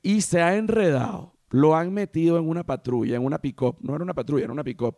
Y 0.04 0.22
se 0.22 0.42
ha 0.42 0.56
enredado, 0.56 1.34
lo 1.50 1.76
han 1.76 1.94
metido 1.94 2.38
en 2.38 2.48
una 2.48 2.64
patrulla, 2.64 3.16
en 3.16 3.26
una 3.26 3.40
pick-up, 3.40 3.78
no 3.82 3.96
era 3.96 4.04
una 4.04 4.14
patrulla, 4.14 4.44
era 4.44 4.54
una 4.54 4.64
pick-up. 4.64 4.98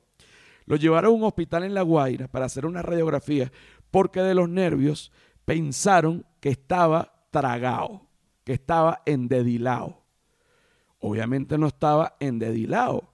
Lo 0.66 0.76
llevaron 0.76 1.12
a 1.12 1.16
un 1.16 1.24
hospital 1.24 1.64
en 1.64 1.74
La 1.74 1.82
Guaira 1.82 2.28
para 2.28 2.46
hacer 2.46 2.66
una 2.66 2.82
radiografía 2.82 3.52
porque 3.90 4.22
de 4.22 4.36
los 4.36 4.50
nervios 4.50 5.12
pensaron 5.46 6.26
que 6.42 6.50
estaba 6.50 7.26
tragado, 7.32 8.08
que 8.44 8.54
estaba 8.54 9.02
endedilado. 9.06 10.04
Obviamente 11.00 11.58
no 11.58 11.68
estaba 11.68 12.18
endedilado 12.20 13.14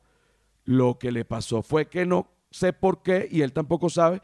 lo 0.66 0.98
que 0.98 1.12
le 1.12 1.24
pasó 1.26 1.62
fue 1.62 1.88
que 1.88 2.06
no 2.06 2.28
sé 2.52 2.74
por 2.74 3.04
qué, 3.04 3.28
y 3.32 3.42
él 3.42 3.54
tampoco 3.54 3.90
sabe, 3.90 4.22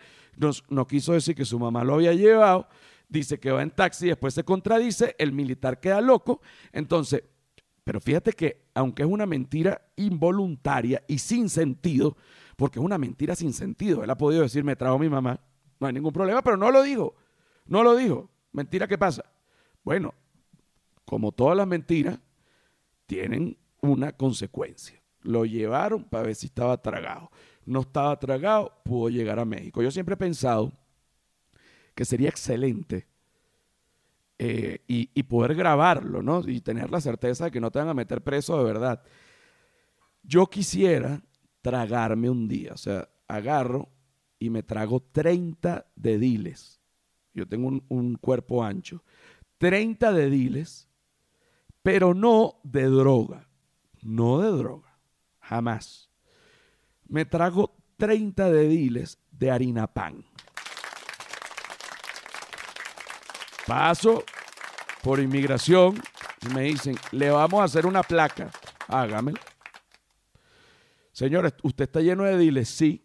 no 0.70 0.88
quiso 0.88 1.14
decir 1.14 1.36
que 1.36 1.46
su 1.46 1.60
mamá 1.60 1.84
lo 1.84 1.96
había 1.96 2.14
llevado, 2.14 2.68
dice 3.12 3.40
que 3.40 3.52
va 3.52 3.62
en 3.62 3.72
taxi, 3.72 4.08
después 4.08 4.34
se 4.34 4.44
contradice, 4.44 5.16
el 5.20 5.34
militar 5.34 5.80
queda 5.80 6.02
loco, 6.02 6.42
entonces, 6.72 7.24
pero 7.84 8.00
fíjate 8.00 8.32
que 8.32 8.64
aunque 8.74 9.04
es 9.04 9.10
una 9.10 9.26
mentira 9.26 9.82
involuntaria 9.98 11.04
y 11.08 11.20
sin 11.20 11.50
sentido, 11.50 12.16
porque 12.56 12.80
es 12.80 12.86
una 12.86 12.98
mentira 12.98 13.36
sin 13.36 13.54
sentido, 13.54 14.04
él 14.04 14.10
ha 14.10 14.18
podido 14.18 14.44
decir, 14.44 14.64
me 14.64 14.78
trajo 14.78 14.98
mi 14.98 15.10
mamá, 15.10 15.42
no 15.80 15.88
hay 15.88 15.94
ningún 15.94 16.14
problema, 16.14 16.42
pero 16.42 16.56
no 16.56 16.72
lo 16.72 16.82
dijo, 16.84 17.16
no 17.66 17.84
lo 17.84 17.96
dijo, 17.96 18.30
mentira, 18.54 18.88
¿qué 18.88 18.98
pasa? 18.98 19.26
Bueno, 19.84 20.14
como 21.04 21.34
todas 21.34 21.58
las 21.58 21.68
mentiras, 21.68 22.18
tienen 23.08 23.58
una 23.82 24.14
consecuencia. 24.14 25.02
Lo 25.20 25.44
llevaron 25.44 26.06
para 26.06 26.28
ver 26.28 26.36
si 26.36 26.46
estaba 26.46 26.82
tragado. 26.82 27.30
No 27.66 27.82
estaba 27.82 28.18
tragado, 28.18 28.82
pudo 28.86 29.10
llegar 29.10 29.38
a 29.38 29.46
México. 29.46 29.82
Yo 29.82 29.92
siempre 29.92 30.14
he 30.14 30.18
pensado 30.18 30.72
que 31.96 32.06
sería 32.06 32.30
excelente 32.30 33.08
eh, 34.38 34.80
y, 34.88 35.24
poder 35.24 35.54
grabarlo, 35.56 36.24
¿no? 36.24 36.42
Y 36.48 36.62
tener 36.62 36.90
la 36.90 37.00
certeza 37.00 37.46
de 37.46 37.52
que 37.52 37.62
no 37.62 37.70
te 37.70 37.80
van 37.80 37.90
a 37.90 37.94
meter 37.94 38.22
preso 38.24 38.58
de 38.58 38.64
verdad. 38.64 39.04
Yo 40.24 40.48
quisiera 40.48 41.22
tragarme 41.62 42.30
un 42.30 42.48
día, 42.48 42.74
o 42.74 42.78
sea, 42.78 43.08
agarro 43.28 43.90
y 44.40 44.50
me 44.50 44.64
trago 44.64 45.00
30 45.00 45.92
dediles. 45.96 46.82
Yo 47.34 47.48
tengo 47.48 47.68
un, 47.68 47.84
un 47.88 48.16
cuerpo 48.16 48.64
ancho. 48.64 49.04
30 49.60 50.12
dediles, 50.12 50.90
pero 51.84 52.16
no 52.16 52.60
de 52.64 52.86
droga, 52.86 53.48
no 54.02 54.40
de 54.40 54.58
droga 54.58 54.92
jamás. 55.52 56.10
Me 57.08 57.26
trago 57.26 57.76
30 57.98 58.50
dediles 58.50 59.20
de 59.32 59.52
harina 59.52 59.86
pan. 59.88 60.24
Paso 63.66 64.24
por 65.04 65.20
inmigración 65.20 66.02
y 66.42 66.54
me 66.54 66.64
dicen, 66.64 66.96
le 67.12 67.30
vamos 67.30 67.62
a 67.62 67.66
hacer 67.66 67.86
una 67.86 68.04
placa. 68.04 68.52
Hágamela. 68.88 69.40
Señores, 71.12 71.54
¿usted 71.64 71.86
está 71.86 72.02
lleno 72.02 72.24
de 72.24 72.38
dediles? 72.38 72.70
Sí. 72.70 73.04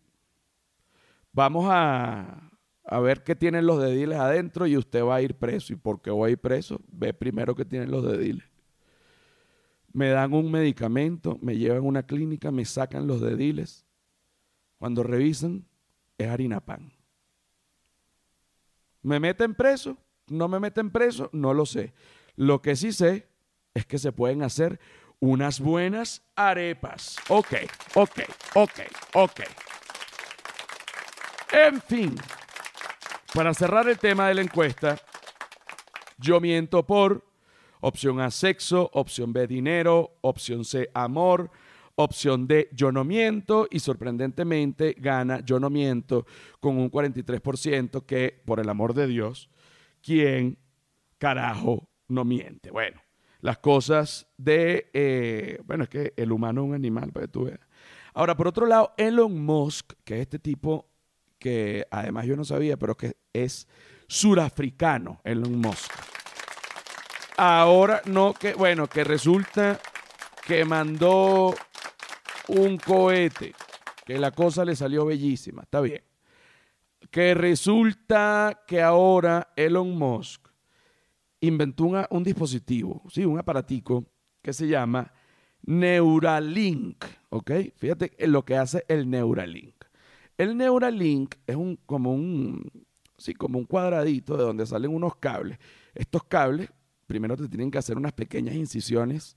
Vamos 1.33 1.67
a, 1.69 2.51
a 2.85 3.01
ver 3.01 3.23
qué 3.23 3.37
tienen 3.37 3.67
los 3.67 3.81
dediles 3.81 4.19
adentro 4.19 4.67
y 4.67 4.77
usted 4.77 5.05
va 5.05 5.17
a 5.17 5.23
ir 5.23 5.35
preso. 5.35 5.73
¿Y 5.73 5.77
por 5.77 6.01
qué 6.01 6.11
voy 6.11 6.31
a 6.31 6.33
ir 6.33 6.39
preso? 6.39 6.81
Ve 6.89 7.13
primero 7.13 7.55
qué 7.55 7.65
tienen 7.65 7.91
los 7.91 8.03
dediles 8.05 8.45
me 9.97 10.11
dan 10.11 10.35
un 10.35 10.51
medicamento, 10.51 11.39
me 11.41 11.57
llevan 11.57 11.79
a 11.79 11.81
una 11.81 12.03
clínica, 12.03 12.51
me 12.51 12.67
sacan 12.67 13.07
los 13.07 13.23
dediles. 13.23 13.87
Cuando 14.77 15.03
revisan, 15.03 15.65
es 16.19 16.29
harina 16.29 16.61
pan. 16.61 16.93
¿Me 19.01 19.19
meten 19.19 19.55
preso? 19.55 19.97
¿No 20.29 20.49
me 20.49 20.61
meten 20.61 20.91
preso? 20.91 21.31
No 21.33 21.55
lo 21.55 21.67
sé. 21.67 21.93
Lo 22.37 22.61
que 22.63 22.77
sí 22.77 22.93
sé 22.93 23.29
es 23.75 23.87
que 23.87 23.99
se 23.99 24.13
pueden 24.13 24.43
hacer 24.43 24.81
unas 25.21 25.61
buenas 25.61 26.23
arepas. 26.35 27.17
Ok, 27.29 27.55
ok, 27.95 28.21
ok, 28.55 28.81
ok. 29.15 29.41
En 31.53 31.81
fin, 31.81 32.15
para 33.35 33.55
cerrar 33.55 33.89
el 33.89 33.99
tema 33.99 34.29
de 34.29 34.35
la 34.35 34.43
encuesta, 34.43 34.99
yo 36.19 36.41
miento 36.41 36.85
por 36.85 37.27
Opción 37.81 38.21
A, 38.21 38.31
sexo. 38.31 38.91
Opción 38.95 39.33
B, 39.33 39.47
dinero. 39.47 40.17
Opción 40.23 40.65
C, 40.65 40.91
amor. 40.93 41.51
Opción 41.95 42.47
D, 42.47 42.69
yo 42.73 42.91
no 42.91 43.05
miento. 43.05 43.69
Y 43.71 43.81
sorprendentemente 43.81 44.97
gana 44.99 45.41
yo 45.41 45.61
no 45.61 45.71
miento 45.71 46.27
con 46.61 46.79
un 46.79 46.91
43% 46.91 48.05
que, 48.05 48.43
por 48.45 48.61
el 48.61 48.69
amor 48.69 48.93
de 48.95 49.07
Dios, 49.07 49.49
¿quién 50.07 50.57
carajo 51.19 51.91
no 52.07 52.25
miente? 52.25 52.71
Bueno, 52.71 53.03
las 53.41 53.59
cosas 53.59 54.29
de... 54.37 54.89
Eh, 54.95 55.61
bueno, 55.65 55.83
es 55.83 55.91
que 55.91 56.15
el 56.17 56.31
humano 56.31 56.63
es 56.63 56.69
un 56.69 56.75
animal, 56.75 57.11
para 57.11 57.27
que 57.27 57.33
tú 57.33 57.45
veas. 57.47 57.59
Ahora, 58.15 58.37
por 58.37 58.47
otro 58.47 58.67
lado, 58.67 58.95
Elon 58.97 59.45
Musk, 59.45 59.95
que 60.05 60.15
es 60.15 60.21
este 60.21 60.39
tipo 60.39 60.89
que 61.39 61.87
además 61.91 62.25
yo 62.25 62.37
no 62.37 62.45
sabía, 62.45 62.77
pero 62.77 62.97
que 62.97 63.17
es 63.33 63.67
surafricano, 64.07 65.21
Elon 65.25 65.59
Musk. 65.59 65.93
Ahora 67.37 68.01
no, 68.07 68.33
que 68.33 68.55
bueno, 68.55 68.87
que 68.87 69.05
resulta 69.05 69.81
que 70.47 70.65
mandó 70.65 71.55
un 72.49 72.79
cohete, 72.79 73.55
que 74.07 74.19
la 74.19 74.31
cosa 74.31 74.65
le 74.65 74.77
salió 74.77 75.05
bellísima, 75.05 75.63
está 75.63 75.81
bien. 75.81 76.06
Que 77.11 77.35
resulta 77.35 78.63
que 78.67 78.83
ahora 78.83 79.53
Elon 79.57 79.97
Musk 79.97 80.49
inventó 81.41 81.85
un 82.11 82.25
dispositivo, 82.25 83.03
sí, 83.09 83.25
un 83.25 83.39
aparatico 83.39 84.05
que 84.43 84.53
se 84.53 84.67
llama 84.67 85.13
Neuralink, 85.63 87.05
¿ok? 87.31 87.51
Fíjate 87.77 88.13
lo 88.27 88.45
que 88.45 88.57
hace 88.57 88.85
el 88.89 89.09
Neuralink. 89.09 89.75
El 90.39 90.57
Neuralink 90.57 91.35
es 91.47 91.57
un, 91.57 91.77
como 91.87 92.13
un, 92.13 92.71
sí, 93.17 93.35
como 93.35 93.59
un 93.59 93.65
cuadradito 93.65 94.37
de 94.37 94.45
donde 94.45 94.67
salen 94.67 94.95
unos 94.95 95.17
cables. 95.17 95.59
Estos 95.95 96.25
cables 96.25 96.71
primero 97.07 97.37
te 97.37 97.49
tienen 97.49 97.71
que 97.71 97.79
hacer 97.79 97.97
unas 97.97 98.13
pequeñas 98.13 98.55
incisiones 98.55 99.37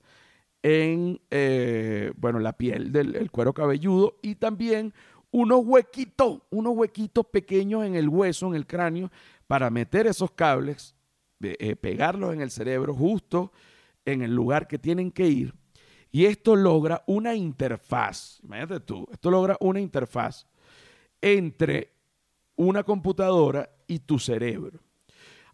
en, 0.62 1.20
eh, 1.30 2.12
bueno, 2.16 2.38
la 2.38 2.52
piel 2.52 2.92
del 2.92 3.30
cuero 3.30 3.54
cabelludo 3.54 4.18
y 4.22 4.34
también 4.34 4.92
unos 5.30 5.60
huequitos, 5.64 6.42
unos 6.50 6.76
huequitos 6.76 7.26
pequeños 7.26 7.84
en 7.84 7.94
el 7.94 8.08
hueso, 8.08 8.48
en 8.48 8.54
el 8.54 8.66
cráneo, 8.66 9.10
para 9.46 9.70
meter 9.70 10.06
esos 10.06 10.30
cables, 10.32 10.94
eh, 11.40 11.76
pegarlos 11.76 12.32
en 12.32 12.40
el 12.40 12.50
cerebro 12.50 12.94
justo 12.94 13.52
en 14.04 14.22
el 14.22 14.34
lugar 14.34 14.66
que 14.66 14.78
tienen 14.78 15.10
que 15.10 15.26
ir. 15.26 15.54
Y 16.10 16.24
esto 16.24 16.56
logra 16.56 17.04
una 17.06 17.34
interfaz, 17.34 18.40
imagínate 18.42 18.80
tú, 18.80 19.06
esto 19.12 19.30
logra 19.30 19.56
una 19.60 19.80
interfaz 19.80 20.46
entre 21.20 21.92
una 22.56 22.82
computadora 22.82 23.70
y 23.86 24.00
tu 24.00 24.18
cerebro 24.18 24.80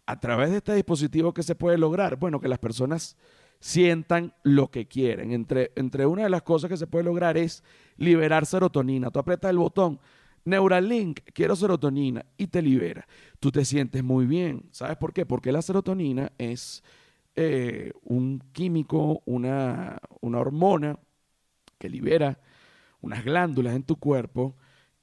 a 0.07 0.19
través 0.19 0.49
de 0.49 0.57
este 0.57 0.73
dispositivo 0.73 1.33
que 1.33 1.43
se 1.43 1.53
puede 1.53 1.77
lograr? 1.77 2.15
Bueno, 2.15 2.39
que 2.39 2.47
las 2.47 2.59
personas 2.59 3.17
sientan 3.59 4.33
lo 4.43 4.69
que 4.69 4.87
quieren. 4.87 5.31
Entre, 5.31 5.71
entre 5.75 6.05
una 6.05 6.23
de 6.23 6.29
las 6.29 6.43
cosas 6.43 6.69
que 6.69 6.77
se 6.77 6.87
puede 6.87 7.05
lograr 7.05 7.37
es 7.37 7.63
liberar 7.97 8.45
serotonina. 8.45 9.11
Tú 9.11 9.19
aprietas 9.19 9.49
el 9.49 9.57
botón, 9.57 9.99
Neuralink, 10.45 11.19
quiero 11.33 11.55
serotonina, 11.55 12.25
y 12.37 12.47
te 12.47 12.61
libera. 12.61 13.07
Tú 13.39 13.51
te 13.51 13.65
sientes 13.65 14.03
muy 14.03 14.25
bien. 14.25 14.63
¿Sabes 14.71 14.97
por 14.97 15.13
qué? 15.13 15.25
Porque 15.25 15.51
la 15.51 15.61
serotonina 15.61 16.31
es 16.37 16.83
eh, 17.35 17.91
un 18.03 18.41
químico, 18.53 19.21
una, 19.25 19.99
una 20.21 20.39
hormona 20.39 20.97
que 21.77 21.89
libera 21.89 22.39
unas 23.01 23.23
glándulas 23.23 23.75
en 23.75 23.83
tu 23.83 23.97
cuerpo 23.97 24.55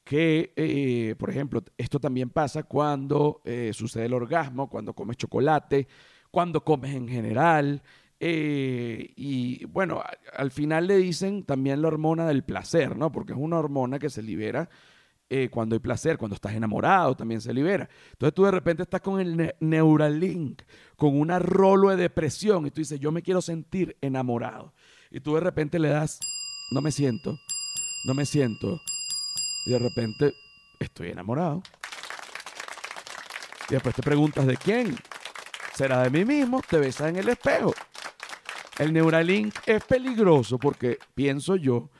que, 0.04 0.52
eh, 0.56 1.14
por 1.18 1.30
ejemplo, 1.30 1.62
esto 1.78 1.99
también 1.99 2.28
pasa 2.28 2.62
cuando 2.62 3.40
eh, 3.44 3.70
sucede 3.73 4.04
el 4.04 4.12
orgasmo, 4.12 4.68
cuando 4.68 4.92
comes 4.94 5.16
chocolate, 5.16 5.88
cuando 6.30 6.62
comes 6.62 6.94
en 6.94 7.08
general. 7.08 7.82
Eh, 8.21 9.12
y 9.16 9.64
bueno, 9.66 10.02
al 10.35 10.50
final 10.50 10.87
le 10.87 10.97
dicen 10.97 11.44
también 11.44 11.83
la 11.83 11.88
hormona 11.88 12.26
del 12.26 12.44
placer, 12.44 12.97
¿no? 12.97 13.12
Porque 13.12 13.33
es 13.33 13.38
una 13.38 13.59
hormona 13.59 13.99
que 13.99 14.11
se 14.11 14.23
libera 14.23 14.68
cuando 15.50 15.75
hay 15.75 15.80
placer, 15.80 16.16
cuando 16.16 16.37
estás 16.37 16.54
enamorado 16.54 17.16
también 17.16 17.40
se 17.40 17.52
libera. 17.52 17.88
Entonces 18.12 18.35
tú 18.35 18.44
de 18.44 18.52
repente 18.52 18.85
estás 18.85 19.00
con 19.00 19.21
el 19.21 19.54
Neuralink, 19.59 20.62
con 20.97 21.18
una 21.18 21.40
rolo 21.40 21.90
de 21.90 21.97
depresión 21.97 22.66
y 22.66 22.71
tú 22.71 22.80
dices, 22.80 23.00
yo 23.00 23.11
me 23.11 23.23
quiero 23.23 23.42
sentir 23.42 23.97
enamorado. 24.00 24.73
Y 25.11 25.21
tú 25.21 25.35
de 25.35 25.40
repente 25.40 25.80
le 25.80 25.88
das, 25.88 26.21
no 26.71 26.80
me 26.80 26.92
siento, 26.92 27.37
no 28.06 28.14
me 28.14 28.26
siento, 28.26 28.80
y 29.66 29.73
de 29.73 29.78
repente 29.80 30.35
estoy 30.78 31.09
enamorado. 31.11 31.62
Y 33.68 33.75
después 33.75 33.94
te 33.94 34.02
preguntas 34.02 34.47
de 34.47 34.56
quién. 34.56 34.97
¿Será 35.75 36.02
de 36.02 36.11
mí 36.11 36.25
mismo? 36.25 36.62
Te 36.68 36.78
besas 36.78 37.09
en 37.09 37.16
el 37.16 37.28
espejo. 37.28 37.75
El 38.78 38.93
Neuralink 38.93 39.54
es 39.66 39.85
peligroso 39.85 40.59
porque 40.59 40.99
pienso 41.14 41.54
yo 41.54 41.90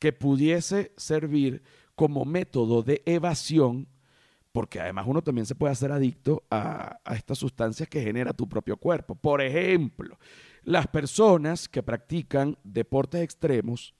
que 0.00 0.12
pudiese 0.12 0.92
servir 0.96 1.62
como 1.94 2.24
método 2.24 2.82
de 2.82 3.02
evasión, 3.06 3.86
porque 4.50 4.80
además 4.80 5.06
uno 5.08 5.22
también 5.22 5.46
se 5.46 5.54
puede 5.54 5.72
hacer 5.72 5.92
adicto 5.92 6.42
a, 6.50 6.98
estas 7.14 7.38
sustancias 7.38 7.88
que 7.88 8.02
genera 8.02 8.32
tu 8.32 8.48
propio 8.48 8.76
cuerpo. 8.76 9.14
Por 9.14 9.40
ejemplo, 9.42 10.18
las 10.64 10.88
personas 10.88 11.68
que 11.68 11.84
practican 11.84 12.58
deportes 12.64 13.22
extremos 13.22 13.94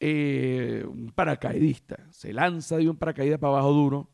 eh, 0.00 0.84
un 0.88 1.12
paracaidista, 1.12 2.04
se 2.10 2.32
lanza 2.32 2.78
de 2.78 2.88
un 2.88 2.96
paracaídas 2.96 3.38
para 3.38 3.54
abajo 3.54 3.72
duro 3.72 4.10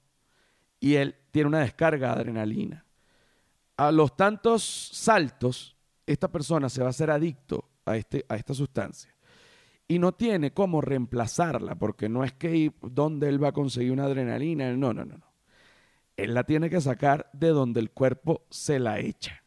y 0.78 0.96
él 0.96 1.16
tiene 1.30 1.48
una 1.48 1.60
descarga 1.60 2.08
de 2.08 2.20
adrenalina. 2.20 2.84
A 3.78 3.90
los 3.90 4.14
tantos 4.14 4.62
saltos, 4.62 5.74
esta 6.12 6.28
persona 6.28 6.68
se 6.68 6.80
va 6.80 6.88
a 6.88 6.90
hacer 6.90 7.10
adicto 7.10 7.68
a, 7.84 7.96
este, 7.96 8.24
a 8.28 8.36
esta 8.36 8.54
sustancia 8.54 9.14
y 9.86 9.98
no 9.98 10.12
tiene 10.12 10.52
cómo 10.52 10.80
reemplazarla, 10.80 11.74
porque 11.74 12.08
no 12.08 12.22
es 12.22 12.32
que 12.32 12.72
donde 12.80 13.28
él 13.28 13.42
va 13.42 13.48
a 13.48 13.52
conseguir 13.52 13.90
una 13.90 14.04
adrenalina, 14.04 14.72
no, 14.72 14.92
no, 14.92 15.04
no, 15.04 15.18
no. 15.18 15.34
Él 16.16 16.34
la 16.34 16.44
tiene 16.44 16.70
que 16.70 16.80
sacar 16.80 17.28
de 17.32 17.48
donde 17.48 17.80
el 17.80 17.90
cuerpo 17.90 18.44
se 18.50 18.78
la 18.78 19.00
echa. 19.00 19.42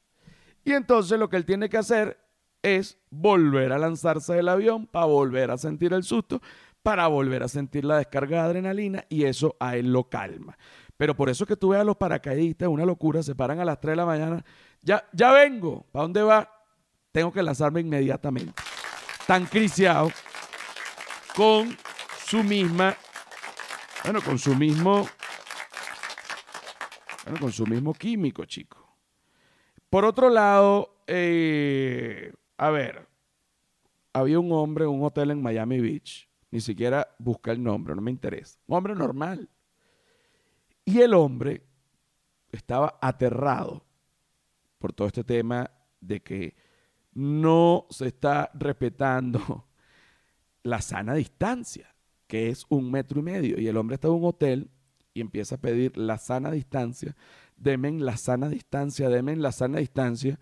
Y 0.65 0.73
entonces 0.73 1.17
lo 1.17 1.29
que 1.29 1.37
él 1.37 1.45
tiene 1.45 1.69
que 1.69 1.77
hacer 1.77 2.19
es 2.61 2.97
volver 3.09 3.71
a 3.71 3.77
lanzarse 3.77 4.33
del 4.33 4.49
avión 4.49 4.87
para 4.87 5.05
volver 5.05 5.51
a 5.51 5.57
sentir 5.57 5.93
el 5.93 6.03
susto, 6.03 6.41
para 6.81 7.07
volver 7.07 7.43
a 7.43 7.47
sentir 7.47 7.85
la 7.85 7.97
descarga 7.97 8.43
de 8.43 8.49
adrenalina 8.49 9.05
y 9.07 9.23
eso 9.23 9.55
a 9.59 9.77
él 9.77 9.93
lo 9.93 10.09
calma. 10.09 10.57
Pero 10.97 11.15
por 11.15 11.29
eso 11.29 11.45
que 11.45 11.55
tú 11.55 11.69
ves 11.69 11.79
a 11.79 11.85
los 11.85 11.95
paracaidistas, 11.95 12.67
una 12.67 12.85
locura, 12.85 13.23
se 13.23 13.35
paran 13.35 13.59
a 13.59 13.65
las 13.65 13.79
3 13.79 13.93
de 13.93 13.95
la 13.95 14.05
mañana, 14.05 14.45
ya, 14.81 15.05
ya 15.13 15.31
vengo, 15.31 15.85
¿para 15.91 16.03
dónde 16.03 16.21
va? 16.21 16.52
Tengo 17.13 17.31
que 17.31 17.43
lanzarme 17.43 17.81
inmediatamente. 17.81 18.61
Tan 19.27 19.45
criciado 19.45 20.11
con 21.35 21.77
su 22.25 22.43
misma, 22.43 22.97
bueno, 24.03 24.19
con 24.21 24.39
su 24.39 24.55
mismo, 24.55 25.07
bueno, 27.23 27.39
con 27.39 27.51
su 27.51 27.67
mismo 27.67 27.93
químico, 27.93 28.45
chico. 28.45 28.97
Por 29.91 30.05
otro 30.05 30.31
lado, 30.31 31.03
eh, 31.05 32.33
a 32.57 32.71
ver, 32.71 33.07
había 34.11 34.39
un 34.39 34.51
hombre 34.51 34.85
en 34.85 34.89
un 34.89 35.03
hotel 35.03 35.29
en 35.29 35.41
Miami 35.41 35.79
Beach, 35.79 36.27
ni 36.49 36.61
siquiera 36.61 37.15
busca 37.19 37.51
el 37.51 37.61
nombre, 37.61 37.93
no 37.93 38.01
me 38.01 38.09
interesa, 38.09 38.59
un 38.65 38.75
hombre 38.75 38.95
normal. 38.95 39.47
Y 40.83 40.99
el 40.99 41.13
hombre 41.13 41.61
estaba 42.51 42.97
aterrado 42.99 43.85
por 44.79 44.93
todo 44.93 45.07
este 45.07 45.23
tema 45.23 45.69
de 46.01 46.19
que 46.23 46.62
no 47.13 47.87
se 47.89 48.07
está 48.07 48.51
respetando 48.53 49.67
la 50.63 50.81
sana 50.81 51.13
distancia, 51.13 51.93
que 52.27 52.49
es 52.49 52.65
un 52.69 52.91
metro 52.91 53.19
y 53.19 53.23
medio. 53.23 53.59
Y 53.59 53.67
el 53.67 53.77
hombre 53.77 53.95
está 53.95 54.07
en 54.07 54.15
un 54.15 54.25
hotel 54.25 54.71
y 55.13 55.21
empieza 55.21 55.55
a 55.55 55.57
pedir 55.59 55.97
la 55.97 56.17
sana 56.17 56.51
distancia, 56.51 57.15
demen 57.57 58.05
la 58.05 58.17
sana 58.17 58.49
distancia, 58.49 59.09
demen 59.09 59.41
la 59.41 59.51
sana 59.51 59.79
distancia. 59.79 60.39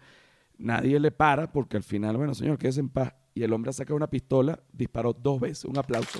Nadie 0.57 0.99
le 0.99 1.12
para 1.12 1.51
porque 1.51 1.77
al 1.77 1.84
final, 1.84 2.17
bueno, 2.17 2.34
señor, 2.34 2.57
quédese 2.57 2.79
en 2.79 2.89
paz. 2.89 3.13
Y 3.34 3.43
el 3.43 3.53
hombre 3.53 3.73
saca 3.73 3.93
una 3.93 4.07
pistola, 4.07 4.60
disparó 4.71 5.13
dos 5.13 5.39
veces. 5.39 5.65
Un 5.65 5.77
aplauso. 5.77 6.19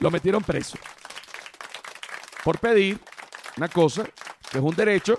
Lo 0.00 0.10
metieron 0.10 0.42
preso 0.42 0.78
por 2.44 2.58
pedir 2.58 2.98
una 3.56 3.68
cosa 3.68 4.04
que 4.50 4.58
es 4.58 4.64
un 4.64 4.74
derecho, 4.74 5.18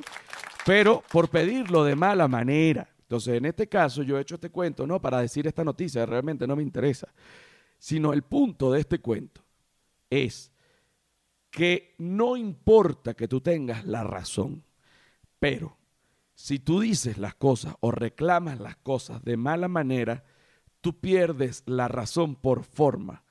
pero 0.66 1.04
por 1.12 1.30
pedirlo 1.30 1.84
de 1.84 1.96
mala 1.96 2.28
manera. 2.28 2.91
Entonces, 3.12 3.34
en 3.34 3.44
este 3.44 3.68
caso, 3.68 4.04
yo 4.04 4.18
he 4.18 4.22
hecho 4.22 4.36
este 4.36 4.52
cuento 4.52 4.88
no 4.88 5.02
para 5.02 5.20
decir 5.20 5.46
esta 5.46 5.66
noticia, 5.66 6.06
realmente 6.06 6.48
no 6.48 6.56
me 6.56 6.64
interesa, 6.64 7.10
sino 7.78 8.14
el 8.14 8.22
punto 8.22 8.72
de 8.72 8.80
este 8.80 9.00
cuento 9.00 9.44
es 10.10 10.50
que 11.50 11.94
no 11.98 12.38
importa 12.38 13.14
que 13.14 13.28
tú 13.28 13.42
tengas 13.42 13.86
la 13.86 14.06
razón, 14.06 14.64
pero 15.40 15.78
si 16.36 16.60
tú 16.60 16.80
dices 16.80 17.18
las 17.18 17.36
cosas 17.36 17.76
o 17.82 17.92
reclamas 17.92 18.62
las 18.62 18.78
cosas 18.78 19.22
de 19.26 19.36
mala 19.36 19.68
manera, 19.68 20.24
tú 20.80 20.98
pierdes 21.02 21.64
la 21.66 21.90
razón 21.90 22.38
por 22.38 22.64
forma. 22.64 23.26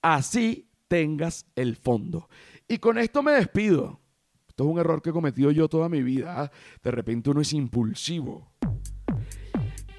Así 0.00 0.70
tengas 0.88 1.44
el 1.56 1.76
fondo. 1.76 2.30
Y 2.66 2.78
con 2.78 2.96
esto 2.96 3.22
me 3.22 3.32
despido. 3.32 4.00
Esto 4.48 4.64
es 4.64 4.70
un 4.70 4.78
error 4.78 5.02
que 5.02 5.10
he 5.10 5.12
cometido 5.12 5.50
yo 5.50 5.68
toda 5.68 5.90
mi 5.90 6.02
vida. 6.02 6.50
De 6.82 6.90
repente 6.90 7.28
uno 7.28 7.42
es 7.42 7.52
impulsivo. 7.52 8.50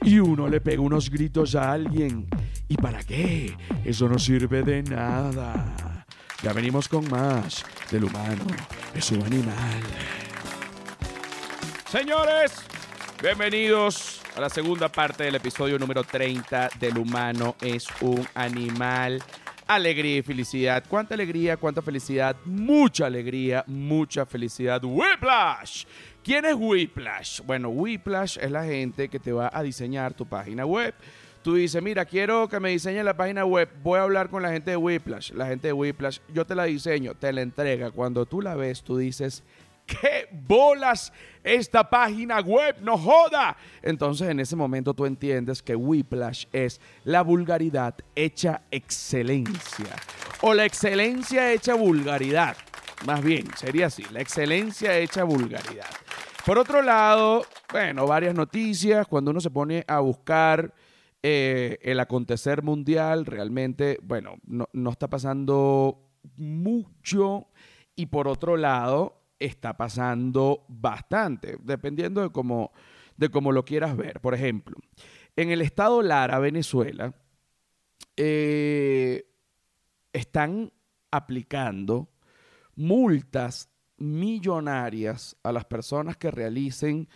Y 0.08 0.22
uno 0.22 0.48
le 0.48 0.62
pega 0.62 0.82
unos 0.82 1.10
gritos 1.10 1.54
a 1.54 1.74
alguien. 1.74 2.30
¿Y 2.70 2.78
para 2.78 3.04
qué? 3.04 3.54
Eso 3.84 4.08
no 4.08 4.18
sirve 4.18 4.64
de 4.64 4.82
nada. 4.82 6.06
Ya 6.42 6.54
venimos 6.54 6.88
con 6.88 7.10
más 7.10 7.66
del 7.92 8.06
humano. 8.06 8.46
Es 8.96 9.12
un 9.12 9.22
animal. 9.24 9.82
Señores, 11.92 12.54
bienvenidos 13.22 14.22
a 14.38 14.40
la 14.40 14.50
segunda 14.50 14.88
parte 14.88 15.26
del 15.26 15.36
episodio 15.36 15.78
número 15.78 16.06
30 16.06 16.70
del 16.80 16.98
humano 16.98 17.58
es 17.60 17.86
un 18.00 18.26
animal. 18.34 19.22
Alegría 19.68 20.20
y 20.20 20.22
felicidad. 20.22 20.82
¿Cuánta 20.88 21.14
alegría, 21.14 21.58
cuánta 21.58 21.82
felicidad? 21.82 22.38
Mucha 22.46 23.06
alegría, 23.06 23.66
mucha 23.68 24.26
felicidad. 24.26 24.82
Whiplash. 24.82 25.84
¿Quién 26.24 26.46
es 26.46 26.56
Whiplash? 26.58 27.42
Bueno, 27.42 27.68
Whiplash 27.70 28.38
es 28.40 28.50
la 28.50 28.64
gente 28.64 29.10
que 29.10 29.20
te 29.20 29.34
va 29.34 29.52
a 29.54 29.62
diseñar 29.62 30.14
tu 30.14 30.26
página 30.26 30.66
web. 30.66 30.94
Tú 31.44 31.56
dices, 31.56 31.84
mira, 31.84 32.06
quiero 32.06 32.48
que 32.48 32.62
me 32.62 32.70
diseñe 32.70 33.04
la 33.04 33.18
página 33.18 33.44
web. 33.44 33.70
Voy 33.84 34.00
a 34.00 34.04
hablar 34.04 34.30
con 34.30 34.42
la 34.42 34.52
gente 34.52 34.72
de 34.72 34.78
Whiplash. 34.78 35.32
La 35.32 35.48
gente 35.48 35.68
de 35.68 35.74
Whiplash, 35.74 36.20
yo 36.34 36.46
te 36.46 36.56
la 36.56 36.64
diseño, 36.64 37.14
te 37.16 37.34
la 37.34 37.42
entrega. 37.42 37.92
Cuando 37.92 38.26
tú 38.26 38.42
la 38.42 38.56
ves, 38.56 38.84
tú 38.84 38.98
dices, 38.98 39.44
¿Qué 39.88 40.28
bolas 40.32 41.14
esta 41.44 41.90
página 41.90 42.42
web? 42.42 42.76
No 42.82 42.98
joda. 42.98 43.56
Entonces 43.82 44.30
en 44.30 44.42
ese 44.42 44.56
momento 44.56 44.94
tú 44.94 45.06
entiendes 45.06 45.64
que 45.64 45.76
Whiplash 45.76 46.46
es 46.52 46.82
la 47.06 47.22
vulgaridad 47.22 47.96
hecha 48.14 48.64
excelencia. 48.70 49.96
O 50.42 50.54
la 50.54 50.66
excelencia 50.66 51.52
hecha 51.54 51.74
vulgaridad. 51.74 52.58
Más 53.06 53.24
bien, 53.24 53.48
sería 53.56 53.86
así, 53.86 54.04
la 54.12 54.20
excelencia 54.20 54.98
hecha 54.98 55.24
vulgaridad. 55.24 55.88
Por 56.46 56.58
otro 56.58 56.82
lado, 56.82 57.46
bueno, 57.72 58.06
varias 58.06 58.36
noticias. 58.36 59.08
Cuando 59.08 59.32
uno 59.32 59.40
se 59.40 59.52
pone 59.52 59.86
a 59.88 60.00
buscar 60.00 60.74
eh, 61.24 61.78
el 61.82 62.00
acontecer 62.00 62.62
mundial, 62.62 63.26
realmente, 63.26 64.00
bueno, 64.04 64.36
no, 64.46 64.68
no 64.74 64.90
está 64.90 65.10
pasando 65.10 66.10
mucho. 66.36 67.48
Y 67.96 68.08
por 68.08 68.28
otro 68.28 68.58
lado, 68.58 69.18
está 69.40 69.76
pasando 69.78 70.66
bastante, 70.68 71.58
dependiendo 71.62 72.22
de 72.22 72.30
cómo, 72.32 72.72
de 73.16 73.30
cómo 73.30 73.52
lo 73.52 73.66
quieras 73.66 73.96
ver. 73.96 74.20
Por 74.20 74.34
ejemplo, 74.34 74.78
en 75.36 75.52
el 75.52 75.62
estado 75.62 76.02
Lara, 76.02 76.40
Venezuela, 76.40 77.14
eh, 78.16 79.26
están 80.14 80.72
aplicando 81.12 82.10
multas 82.76 83.70
millonarias 83.98 85.36
a 85.44 85.52
las 85.52 85.66
personas 85.66 86.18
que 86.18 86.32
realicen 86.32 87.08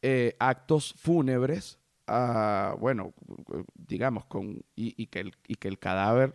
eh, 0.00 0.36
actos 0.38 0.94
fúnebres, 0.96 1.78
bueno, 2.78 3.14
digamos, 3.74 4.26
con, 4.26 4.62
y, 4.74 5.06
que 5.06 5.20
el, 5.20 5.32
y 5.46 5.54
que 5.54 5.68
el 5.68 5.78
cadáver 5.78 6.34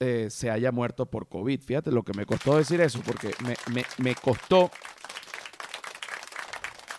eh, 0.00 0.28
se 0.30 0.50
haya 0.50 0.70
muerto 0.70 1.06
por 1.06 1.28
COVID. 1.28 1.60
Fíjate 1.62 1.90
lo 1.90 2.02
que 2.02 2.12
me 2.12 2.26
costó 2.26 2.56
decir 2.56 2.80
eso, 2.80 3.00
porque 3.04 3.34
me, 3.98 4.14
costó, 4.14 4.70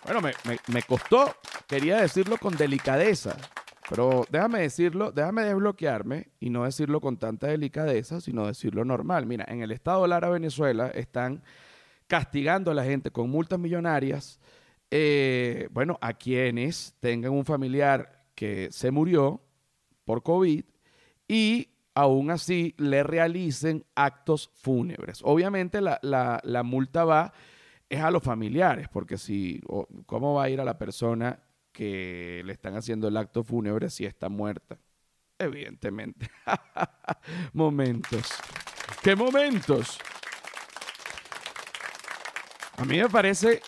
bueno, 0.05 0.21
me, 0.67 0.81
costó 0.83 1.35
quería 1.67 2.01
decirlo 2.01 2.37
con 2.37 2.55
delicadeza, 2.55 3.37
pero 3.89 4.25
déjame 4.29 4.61
decirlo, 4.61 5.11
déjame 5.11 5.43
desbloquearme 5.43 6.29
y 6.39 6.49
no 6.49 6.63
decirlo 6.63 6.99
con 6.99 7.17
tanta 7.17 7.47
delicadeza, 7.47 8.19
sino 8.21 8.47
decirlo 8.47 8.83
normal. 8.85 9.25
Mira, 9.27 9.45
en 9.47 9.61
el 9.61 9.71
estado 9.71 10.07
Lara, 10.07 10.29
Venezuela, 10.29 10.87
están 10.87 11.43
castigando 12.07 12.71
a 12.71 12.73
la 12.73 12.83
gente 12.83 13.11
con 13.11 13.29
multas 13.29 13.59
millonarias, 13.59 14.39
eh, 14.89 15.67
bueno, 15.71 15.97
a 16.01 16.13
quienes 16.13 16.95
tengan 16.99 17.31
un 17.31 17.45
familiar 17.45 18.25
que 18.35 18.71
se 18.71 18.91
murió 18.91 19.41
por 20.05 20.23
COVID 20.23 20.63
y 21.27 21.72
aún 21.95 22.31
así 22.31 22.73
le 22.77 23.03
realicen 23.03 23.85
actos 23.95 24.49
fúnebres. 24.53 25.21
Obviamente 25.23 25.81
la, 25.81 25.99
la 26.01 26.63
multa 26.63 27.05
va 27.05 27.33
es 27.93 28.01
a 28.01 28.11
los 28.11 28.23
familiares, 28.23 28.87
porque 28.89 29.17
si, 29.17 29.61
¿cómo 30.05 30.33
va 30.33 30.43
a 30.45 30.49
ir 30.49 30.59
a 30.59 30.65
la 30.65 30.77
persona 30.77 31.39
que 31.71 32.41
le 32.45 32.53
están 32.53 32.75
haciendo 32.75 33.07
el 33.07 33.17
acto 33.17 33.43
fúnebre 33.43 33.89
si 33.89 34.05
está 34.05 34.29
muerta? 34.29 34.79
Evidentemente. 35.37 36.29
momentos. 37.53 38.31
¿Qué 39.03 39.15
momentos? 39.15 39.99
A 42.77 42.85
mí 42.85 42.97
me 42.97 43.09
parece, 43.09 43.61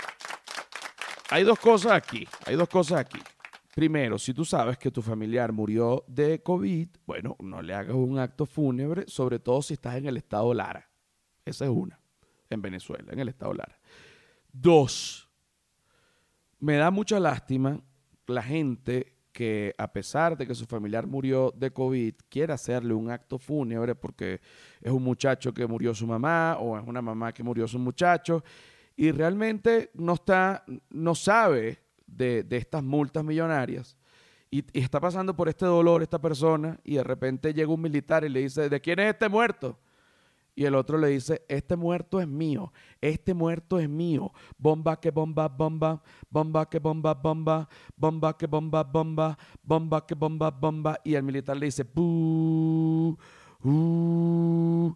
hay 1.29 1.43
dos 1.43 1.59
cosas 1.59 1.91
aquí, 1.91 2.27
hay 2.45 2.55
dos 2.55 2.67
cosas 2.67 2.99
aquí. 2.99 3.19
Primero, 3.75 4.17
si 4.17 4.33
tú 4.33 4.45
sabes 4.45 4.77
que 4.77 4.89
tu 4.89 5.01
familiar 5.01 5.51
murió 5.51 6.05
de 6.07 6.41
COVID, 6.41 6.87
bueno, 7.05 7.35
no 7.41 7.61
le 7.61 7.73
hagas 7.73 7.93
un 7.93 8.17
acto 8.17 8.45
fúnebre, 8.45 9.03
sobre 9.05 9.37
todo 9.37 9.61
si 9.61 9.73
estás 9.73 9.97
en 9.97 10.05
el 10.05 10.15
estado 10.15 10.53
Lara. 10.53 10.89
Esa 11.43 11.65
es 11.65 11.71
una, 11.71 11.99
en 12.49 12.61
Venezuela, 12.61 13.11
en 13.11 13.19
el 13.19 13.27
estado 13.27 13.53
Lara. 13.53 13.77
Dos, 14.49 15.29
me 16.61 16.77
da 16.77 16.89
mucha 16.89 17.19
lástima 17.19 17.81
la 18.27 18.41
gente 18.41 19.17
que 19.33 19.75
a 19.77 19.91
pesar 19.91 20.37
de 20.37 20.47
que 20.47 20.55
su 20.55 20.65
familiar 20.65 21.05
murió 21.05 21.53
de 21.53 21.73
COVID, 21.73 22.15
quiere 22.29 22.53
hacerle 22.53 22.93
un 22.93 23.11
acto 23.11 23.37
fúnebre 23.37 23.93
porque 23.93 24.39
es 24.79 24.91
un 24.93 25.03
muchacho 25.03 25.53
que 25.53 25.67
murió 25.67 25.93
su 25.93 26.07
mamá 26.07 26.55
o 26.61 26.77
es 26.79 26.87
una 26.87 27.01
mamá 27.01 27.33
que 27.33 27.43
murió 27.43 27.67
su 27.67 27.77
muchacho 27.77 28.41
y 28.95 29.11
realmente 29.11 29.91
no 29.95 30.13
está, 30.13 30.63
no 30.91 31.13
sabe 31.13 31.84
de, 32.07 32.45
estas 32.51 32.83
multas 32.83 33.23
millonarias 33.23 33.97
y, 34.51 34.59
y, 34.71 34.81
está 34.81 34.99
pasando 34.99 35.35
por 35.35 35.49
este 35.49 35.65
dolor 35.65 36.01
esta 36.01 36.19
persona 36.19 36.79
y 36.83 36.95
de 36.95 37.03
repente 37.03 37.53
llega 37.53 37.71
un 37.71 37.81
militar 37.81 38.23
y 38.23 38.29
le 38.29 38.41
dice, 38.41 38.69
¿de 38.69 38.81
quién 38.81 38.99
es 38.99 39.13
este 39.13 39.27
muerto? 39.29 39.77
Y 40.57 40.63
el 40.63 40.73
otro 40.75 40.97
le 40.97 41.09
dice, 41.09 41.43
este 41.49 41.75
muerto 41.75 42.21
es 42.21 42.27
mío, 42.27 42.71
este 43.01 43.33
muerto 43.33 43.77
es 43.77 43.89
mío. 43.89 44.31
Bomba 44.57 44.97
que 45.01 45.11
bomba, 45.11 45.49
bomba, 45.49 46.01
bomba 46.29 46.69
que 46.69 46.79
bomba, 46.79 47.13
bomba, 47.13 47.67
bomba 47.97 48.37
que 48.37 48.47
bomba, 48.47 48.83
bomba, 48.83 49.37
bomba 49.61 50.05
que 50.05 50.15
bomba, 50.15 50.51
bomba. 50.51 50.97
Y 51.03 51.15
el 51.15 51.23
militar 51.23 51.57
le 51.57 51.65
dice, 51.65 51.85
uh, 51.93 53.17
uh, 53.65 54.95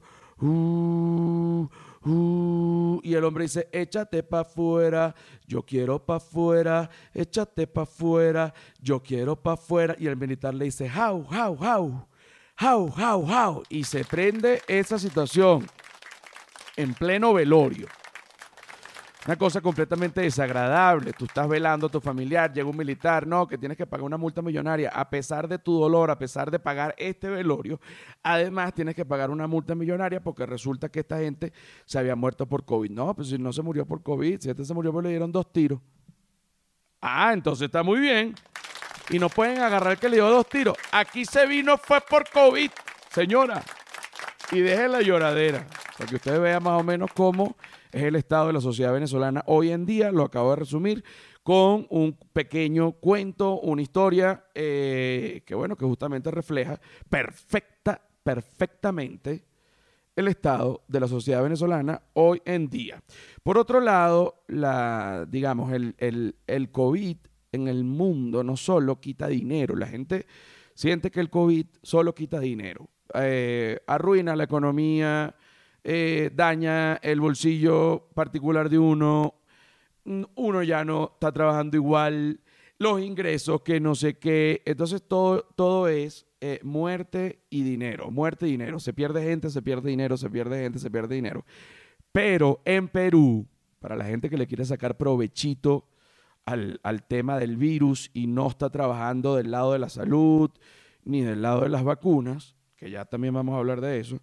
uh, 2.06 3.00
y 3.04 3.14
el 3.14 3.24
hombre 3.24 3.46
dice, 3.46 3.68
échate 3.72 4.24
para 4.24 4.42
afuera, 4.42 5.16
yo 5.48 5.64
quiero 5.64 6.06
para 6.06 6.18
afuera, 6.18 6.90
échate 7.14 7.68
para 7.68 7.84
afuera, 7.84 8.54
yo 8.82 9.02
quiero 9.02 9.36
para 9.36 9.56
afuera. 9.56 9.96
Y 10.00 10.08
el 10.08 10.18
militar 10.18 10.54
le 10.54 10.66
dice, 10.66 10.90
how, 10.90 11.26
how, 11.32 11.58
how 11.60 12.10
how, 12.60 12.90
how, 12.90 13.26
how. 13.26 13.64
Y 13.70 13.84
se 13.86 14.04
prende 14.04 14.62
esa 14.68 15.00
situación 15.00 15.66
en 16.76 16.94
pleno 16.94 17.34
velorio. 17.34 17.88
Una 19.30 19.38
cosa 19.38 19.62
completamente 19.62 20.22
desagradable. 20.22 21.14
Tú 21.14 21.26
estás 21.26 21.48
velando 21.48 21.86
a 21.86 21.90
tu 21.92 22.02
familiar, 22.02 22.52
llega 22.52 22.68
un 22.68 22.76
militar, 22.76 23.28
no, 23.28 23.48
que 23.48 23.60
tienes 23.60 23.78
que 23.78 23.86
pagar 23.86 24.04
una 24.04 24.18
multa 24.18 24.42
millonaria. 24.42 24.90
A 24.90 25.08
pesar 25.08 25.48
de 25.48 25.60
tu 25.60 25.80
dolor, 25.80 26.10
a 26.10 26.18
pesar 26.18 26.50
de 26.50 26.58
pagar 26.58 26.96
este 26.98 27.30
velorio, 27.30 27.80
además 28.24 28.74
tienes 28.74 28.96
que 28.96 29.06
pagar 29.06 29.30
una 29.30 29.46
multa 29.46 29.76
millonaria 29.76 30.20
porque 30.20 30.48
resulta 30.48 30.90
que 30.90 31.02
esta 31.02 31.20
gente 31.20 31.54
se 31.86 32.00
había 32.00 32.16
muerto 32.16 32.48
por 32.48 32.66
COVID. 32.66 32.90
No, 32.90 33.14
pues 33.14 33.28
si 33.28 33.38
no 33.38 33.54
se 33.54 33.62
murió 33.62 33.86
por 33.86 34.02
COVID, 34.02 34.40
si 34.40 34.50
este 34.50 34.66
se 34.66 34.74
murió, 34.74 34.92
pues 34.92 35.04
le 35.04 35.12
dieron 35.12 35.32
dos 35.32 35.54
tiros. 35.54 35.80
Ah, 37.00 37.30
entonces 37.32 37.68
está 37.68 37.84
muy 37.84 38.00
bien 38.00 38.34
y 39.12 39.20
no 39.20 39.30
pueden 39.30 39.60
agarrar 39.60 40.00
que 40.00 40.10
le 40.10 40.16
dio 40.16 40.28
dos 40.28 40.50
tiros. 40.50 40.76
Aquí 40.92 41.24
se 41.24 41.46
vino 41.46 41.78
fue 41.78 42.02
por 42.02 42.28
COVID, 42.32 42.72
señora. 43.12 43.62
Y 44.52 44.62
deje 44.62 44.88
la 44.88 45.04
lloradera, 45.04 45.68
para 46.00 46.10
que 46.10 46.16
ustedes 46.16 46.42
vean 46.42 46.64
más 46.64 46.82
o 46.82 46.84
menos 46.84 47.12
cómo 47.14 47.56
es 47.92 48.04
el 48.04 48.16
estado 48.16 48.48
de 48.48 48.54
la 48.54 48.62
sociedad 48.62 48.94
venezolana 48.94 49.44
hoy 49.48 49.72
en 49.72 49.86
día. 49.86 50.12
Lo 50.12 50.24
acabo 50.24 50.52
de 50.52 50.58
resumir 50.58 51.04
con 51.44 51.88
un 51.90 52.18
pequeño 52.34 52.92
cuento, 52.94 53.60
una 53.60 53.82
historia 53.82 54.46
eh, 54.54 55.42
que, 55.46 55.56
bueno, 55.56 55.76
que 55.76 55.86
justamente 55.86 56.30
refleja 56.32 56.80
perfecta, 57.10 58.02
perfectamente 58.24 59.46
el 60.16 60.28
estado 60.28 60.84
de 60.88 61.00
la 61.00 61.08
sociedad 61.08 61.42
venezolana 61.42 62.02
hoy 62.14 62.42
en 62.46 62.70
día. 62.70 63.02
Por 63.42 63.58
otro 63.58 63.80
lado, 63.80 64.44
la, 64.48 65.26
digamos, 65.28 65.72
el, 65.72 65.96
el, 65.98 66.36
el 66.46 66.72
COVID 66.72 67.18
en 67.52 67.68
el 67.68 67.84
mundo 67.84 68.44
no 68.44 68.58
solo 68.58 69.00
quita 69.00 69.28
dinero, 69.28 69.76
la 69.76 69.88
gente 69.88 70.28
siente 70.76 71.10
que 71.10 71.20
el 71.20 71.30
COVID 71.30 71.66
solo 71.82 72.14
quita 72.14 72.40
dinero, 72.40 72.90
eh, 73.14 73.80
arruina 73.88 74.36
la 74.36 74.44
economía, 74.44 75.36
eh, 75.84 76.32
daña 76.34 76.96
el 76.96 77.20
bolsillo 77.20 78.08
particular 78.14 78.70
de 78.70 78.80
uno, 78.80 79.36
mm, 80.06 80.24
uno 80.36 80.64
ya 80.64 80.84
no 80.84 81.12
está 81.14 81.32
trabajando 81.32 81.78
igual, 81.78 82.40
los 82.78 83.02
ingresos 83.02 83.62
que 83.62 83.80
no 83.80 83.96
sé 83.96 84.18
qué, 84.18 84.62
entonces 84.66 85.04
todo, 85.04 85.44
todo 85.56 85.88
es 85.88 86.26
eh, 86.42 86.60
muerte 86.64 87.42
y 87.50 87.64
dinero, 87.64 88.10
muerte 88.10 88.48
y 88.48 88.52
dinero, 88.52 88.80
se 88.80 88.94
pierde 88.94 89.24
gente, 89.24 89.50
se 89.50 89.62
pierde 89.62 89.90
dinero, 89.90 90.16
se 90.16 90.30
pierde 90.30 90.62
gente, 90.62 90.80
se 90.80 90.90
pierde 90.90 91.16
dinero. 91.16 91.46
Pero 92.12 92.62
en 92.64 92.88
Perú, 92.88 93.46
para 93.80 93.96
la 93.96 94.06
gente 94.06 94.30
que 94.30 94.38
le 94.38 94.48
quiere 94.48 94.66
sacar 94.66 94.98
provechito 94.98 95.90
al, 96.46 97.04
tema 97.08 97.38
del 97.38 97.58
virus 97.58 98.10
y 98.14 98.28
no 98.28 98.48
está 98.48 98.70
trabajando 98.70 99.36
del 99.36 99.52
lado 99.52 99.74
de 99.74 99.80
la 99.80 99.90
salud 99.90 100.50
ni 101.06 101.22
del 101.22 101.42
lado 101.42 101.62
de 101.62 101.70
las 101.70 101.84
vacunas, 101.84 102.56
que 102.76 102.90
ya 102.90 103.06
también 103.06 103.34
vamos 103.34 103.56
a 103.56 103.60
hablar 103.60 103.82
de 103.82 104.00
eso, 104.00 104.20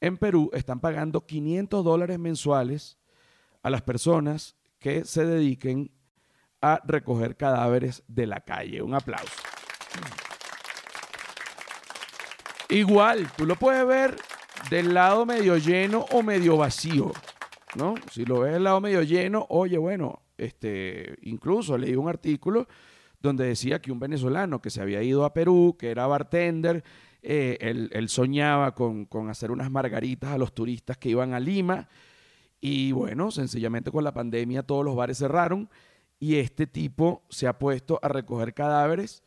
en 0.00 0.16
Perú 0.16 0.50
están 0.52 0.80
pagando 0.80 1.26
500 1.26 1.84
dólares 1.84 2.18
mensuales 2.18 2.98
a 3.62 3.70
las 3.70 3.82
personas 3.82 4.56
que 4.78 5.04
se 5.04 5.24
dediquen 5.24 5.90
a 6.60 6.80
recoger 6.84 7.36
cadáveres 7.36 8.02
de 8.08 8.26
la 8.26 8.40
calle. 8.40 8.82
Un 8.82 8.94
aplauso. 8.94 9.32
Igual, 12.68 13.30
tú 13.36 13.46
lo 13.46 13.56
puedes 13.56 13.86
ver 13.86 14.16
del 14.70 14.92
lado 14.92 15.24
medio 15.24 15.56
lleno 15.56 16.06
o 16.10 16.22
medio 16.22 16.56
vacío, 16.56 17.12
¿no? 17.76 17.94
Si 18.10 18.24
lo 18.24 18.40
ves 18.40 18.54
del 18.54 18.64
lado 18.64 18.80
medio 18.80 19.02
lleno, 19.02 19.46
oye, 19.50 19.78
bueno, 19.78 20.22
este, 20.36 21.16
incluso 21.22 21.78
leí 21.78 21.94
un 21.94 22.08
artículo 22.08 22.66
donde 23.20 23.46
decía 23.46 23.80
que 23.80 23.92
un 23.92 24.00
venezolano 24.00 24.60
que 24.60 24.70
se 24.70 24.82
había 24.82 25.02
ido 25.02 25.24
a 25.24 25.32
Perú, 25.32 25.76
que 25.78 25.90
era 25.90 26.06
bartender, 26.06 26.84
eh, 27.28 27.58
él, 27.60 28.08
soñaba 28.08 28.72
con, 28.74 29.08
hacer 29.28 29.50
unas 29.50 29.68
margaritas 29.68 30.30
a 30.30 30.38
los 30.38 30.54
turistas 30.54 30.96
que 30.96 31.08
iban 31.08 31.34
a 31.34 31.40
Lima. 31.40 31.88
Y 32.60 32.92
bueno, 32.92 33.32
sencillamente 33.32 33.90
con 33.90 34.04
la 34.04 34.14
pandemia 34.14 34.62
todos 34.62 34.84
los 34.84 34.94
bares 34.94 35.18
cerraron 35.18 35.68
y 36.20 36.36
este 36.36 36.66
tipo 36.66 37.24
se 37.28 37.48
ha 37.48 37.58
puesto 37.58 37.98
a 38.00 38.08
recoger 38.08 38.54
cadáveres. 38.54 39.24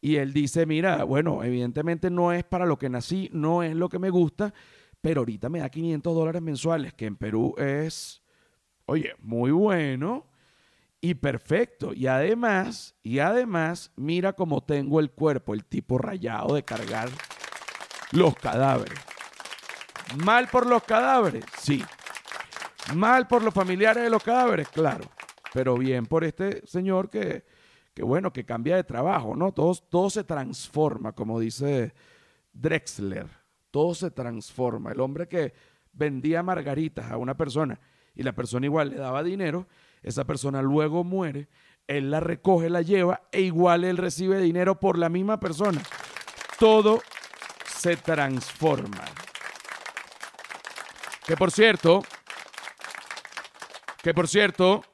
Y 0.00 0.16
él 0.16 0.32
dice, 0.32 0.64
mira, 0.64 1.02
bueno, 1.02 1.42
evidentemente 1.42 2.08
no 2.08 2.32
es 2.32 2.44
para 2.44 2.66
lo 2.66 2.78
que 2.78 2.88
nací, 2.88 3.30
no 3.32 3.62
es 3.64 3.74
lo 3.74 3.88
que 3.88 3.98
me 3.98 4.10
gusta, 4.10 4.54
pero 5.00 5.22
ahorita 5.22 5.48
me 5.48 5.58
da 5.58 5.68
500 5.68 6.14
dólares 6.14 6.40
mensuales, 6.40 6.94
que 6.94 7.06
en 7.06 7.16
Perú 7.16 7.54
es, 7.58 8.22
oye, 8.86 9.12
muy 9.18 9.50
bueno 9.50 10.26
y 11.04 11.12
perfecto. 11.12 11.92
Y 11.92 12.06
además, 12.06 12.94
y 13.02 13.18
además, 13.18 13.92
mira 13.94 14.32
cómo 14.32 14.62
tengo 14.62 15.00
el 15.00 15.10
cuerpo, 15.10 15.52
el 15.52 15.66
tipo 15.66 15.98
rayado 15.98 16.54
de 16.54 16.64
cargar 16.64 17.10
los 18.12 18.34
cadáveres. 18.36 18.98
Mal 20.24 20.48
por 20.48 20.66
los 20.66 20.82
cadáveres, 20.82 21.44
sí. 21.58 21.84
Mal 22.94 23.28
por 23.28 23.42
los 23.42 23.52
familiares 23.52 24.02
de 24.02 24.08
los 24.08 24.22
cadáveres, 24.22 24.66
claro. 24.70 25.04
Pero 25.52 25.76
bien 25.76 26.06
por 26.06 26.24
este 26.24 26.66
señor 26.66 27.10
que, 27.10 27.44
que 27.92 28.02
bueno, 28.02 28.32
que 28.32 28.46
cambia 28.46 28.76
de 28.76 28.84
trabajo, 28.84 29.36
¿no? 29.36 29.52
Todo, 29.52 29.74
todo 29.74 30.08
se 30.08 30.24
transforma, 30.24 31.12
como 31.12 31.38
dice 31.38 31.92
Drexler. 32.50 33.26
Todo 33.70 33.94
se 33.94 34.10
transforma. 34.10 34.92
El 34.92 35.00
hombre 35.00 35.28
que 35.28 35.52
vendía 35.92 36.42
margaritas 36.42 37.10
a 37.10 37.18
una 37.18 37.36
persona 37.36 37.78
y 38.14 38.22
la 38.22 38.32
persona 38.32 38.64
igual 38.64 38.88
le 38.88 38.96
daba 38.96 39.22
dinero, 39.22 39.66
esa 40.04 40.24
persona 40.24 40.62
luego 40.62 41.02
muere, 41.02 41.48
él 41.88 42.10
la 42.10 42.20
recoge, 42.20 42.70
la 42.70 42.82
lleva 42.82 43.22
e 43.32 43.40
igual 43.40 43.84
él 43.84 43.96
recibe 43.96 44.38
dinero 44.38 44.78
por 44.78 44.98
la 44.98 45.08
misma 45.08 45.40
persona. 45.40 45.82
Todo 46.58 47.02
se 47.66 47.96
transforma. 47.96 49.04
Que 51.26 51.36
por 51.36 51.50
cierto, 51.50 52.04
que 54.02 54.14
por 54.14 54.28
cierto, 54.28 54.84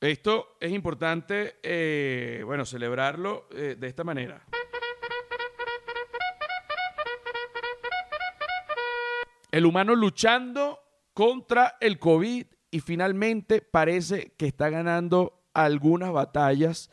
Esto 0.00 0.56
es 0.60 0.72
importante, 0.72 1.58
eh, 1.62 2.42
bueno, 2.46 2.64
celebrarlo 2.64 3.48
eh, 3.50 3.76
de 3.78 3.86
esta 3.86 4.02
manera. 4.02 4.42
El 9.50 9.66
humano 9.66 9.94
luchando 9.94 10.80
contra 11.12 11.76
el 11.80 11.98
COVID 11.98 12.46
y 12.70 12.80
finalmente 12.80 13.60
parece 13.62 14.32
que 14.36 14.46
está 14.46 14.70
ganando 14.70 15.44
algunas 15.52 16.12
batallas 16.12 16.90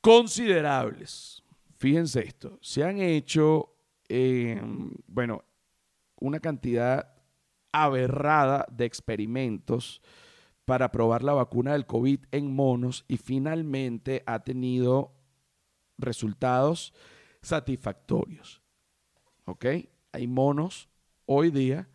considerables. 0.00 1.42
Fíjense 1.76 2.20
esto, 2.20 2.58
se 2.60 2.82
han 2.82 3.00
hecho, 3.00 3.74
eh, 4.08 4.60
bueno, 5.06 5.44
una 6.20 6.40
cantidad 6.40 7.14
aberrada 7.72 8.66
de 8.70 8.84
experimentos 8.84 10.02
para 10.64 10.90
probar 10.90 11.22
la 11.22 11.32
vacuna 11.32 11.72
del 11.72 11.86
COVID 11.86 12.20
en 12.32 12.54
monos 12.54 13.04
y 13.08 13.16
finalmente 13.16 14.22
ha 14.26 14.40
tenido 14.40 15.14
resultados 15.96 16.92
satisfactorios. 17.42 18.60
¿Ok? 19.44 19.66
Hay 20.12 20.26
monos 20.26 20.88
hoy 21.26 21.50
día 21.50 21.88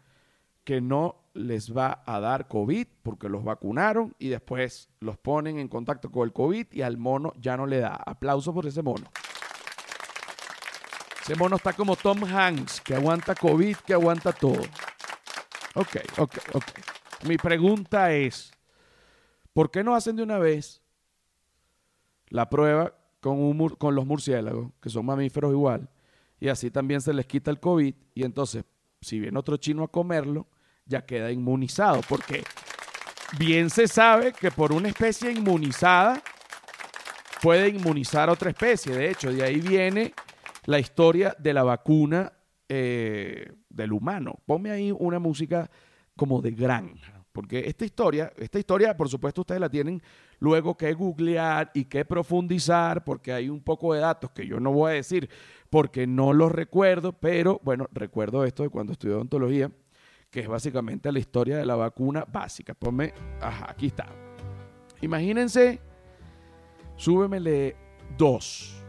que 0.63 0.81
no 0.81 1.22
les 1.33 1.75
va 1.75 2.03
a 2.05 2.19
dar 2.19 2.47
COVID 2.47 2.87
porque 3.01 3.27
los 3.27 3.43
vacunaron 3.43 4.15
y 4.19 4.29
después 4.29 4.89
los 4.99 5.17
ponen 5.17 5.57
en 5.57 5.67
contacto 5.67 6.11
con 6.11 6.23
el 6.27 6.33
COVID 6.33 6.67
y 6.71 6.81
al 6.81 6.97
mono 6.97 7.33
ya 7.39 7.57
no 7.57 7.65
le 7.65 7.79
da. 7.79 7.95
Aplauso 7.95 8.53
por 8.53 8.65
ese 8.67 8.81
mono. 8.81 9.05
Ese 11.23 11.35
mono 11.35 11.55
está 11.55 11.73
como 11.73 11.95
Tom 11.95 12.23
Hanks, 12.23 12.81
que 12.81 12.95
aguanta 12.95 13.33
COVID, 13.33 13.77
que 13.77 13.93
aguanta 13.93 14.33
todo. 14.33 14.61
Ok, 15.75 15.97
ok, 16.17 16.37
ok. 16.53 16.63
Mi 17.27 17.37
pregunta 17.37 18.11
es, 18.11 18.51
¿por 19.53 19.71
qué 19.71 19.83
no 19.83 19.95
hacen 19.95 20.17
de 20.17 20.23
una 20.23 20.37
vez 20.37 20.83
la 22.27 22.49
prueba 22.49 22.93
con, 23.21 23.69
con 23.69 23.95
los 23.95 24.05
murciélagos, 24.05 24.71
que 24.81 24.89
son 24.89 25.05
mamíferos 25.05 25.51
igual, 25.53 25.89
y 26.41 26.49
así 26.49 26.69
también 26.69 26.99
se 26.99 27.13
les 27.13 27.25
quita 27.25 27.49
el 27.51 27.59
COVID, 27.61 27.95
y 28.13 28.23
entonces, 28.25 28.65
si 28.99 29.19
viene 29.19 29.39
otro 29.39 29.55
chino 29.55 29.83
a 29.83 29.87
comerlo, 29.87 30.47
ya 30.85 31.05
queda 31.05 31.31
inmunizado, 31.31 32.01
porque 32.07 32.43
bien 33.37 33.69
se 33.69 33.87
sabe 33.87 34.33
que 34.33 34.51
por 34.51 34.71
una 34.71 34.89
especie 34.89 35.31
inmunizada 35.31 36.21
puede 37.41 37.69
inmunizar 37.69 38.29
a 38.29 38.33
otra 38.33 38.49
especie. 38.49 38.95
De 38.95 39.09
hecho, 39.09 39.31
de 39.31 39.43
ahí 39.43 39.59
viene 39.59 40.13
la 40.65 40.79
historia 40.79 41.35
de 41.39 41.53
la 41.53 41.63
vacuna 41.63 42.31
eh, 42.69 43.51
del 43.69 43.91
humano. 43.91 44.39
Ponme 44.45 44.71
ahí 44.71 44.91
una 44.91 45.19
música 45.19 45.69
como 46.15 46.41
de 46.41 46.51
granja, 46.51 47.25
porque 47.31 47.67
esta 47.67 47.85
historia, 47.85 48.31
esta 48.37 48.59
historia, 48.59 48.95
por 48.95 49.09
supuesto, 49.09 49.41
ustedes 49.41 49.59
la 49.59 49.69
tienen 49.69 50.01
luego 50.39 50.77
que 50.77 50.93
googlear 50.93 51.71
y 51.73 51.85
que 51.85 52.05
profundizar, 52.05 53.03
porque 53.03 53.33
hay 53.33 53.49
un 53.49 53.61
poco 53.61 53.93
de 53.93 54.01
datos 54.01 54.31
que 54.31 54.45
yo 54.45 54.59
no 54.59 54.71
voy 54.71 54.91
a 54.91 54.95
decir 54.95 55.29
porque 55.69 56.05
no 56.05 56.33
los 56.33 56.51
recuerdo, 56.51 57.13
pero 57.13 57.59
bueno, 57.63 57.87
recuerdo 57.91 58.45
esto 58.45 58.61
de 58.61 58.69
cuando 58.69 58.93
estudié 58.93 59.15
odontología 59.15 59.71
que 60.33 60.39
es 60.39 60.47
básicamente 60.47 61.11
la 61.11 61.19
historia 61.19 61.57
de 61.57 61.65
la 61.65 61.75
vacuna 61.75 62.25
básica. 62.25 62.73
Ponme, 62.73 63.13
ajá, 63.39 63.67
aquí 63.69 63.85
está. 63.85 64.07
Imagínense, 64.99 65.79
súbemele 66.95 67.75
dos. 68.17 68.83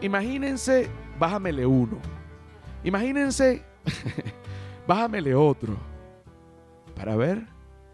Imagínense, 0.00 0.90
bájamele 1.16 1.64
uno. 1.64 2.00
Imagínense, 2.82 3.64
bájamele 4.88 5.32
otro. 5.36 5.76
Para 6.96 7.14
ver. 7.14 7.46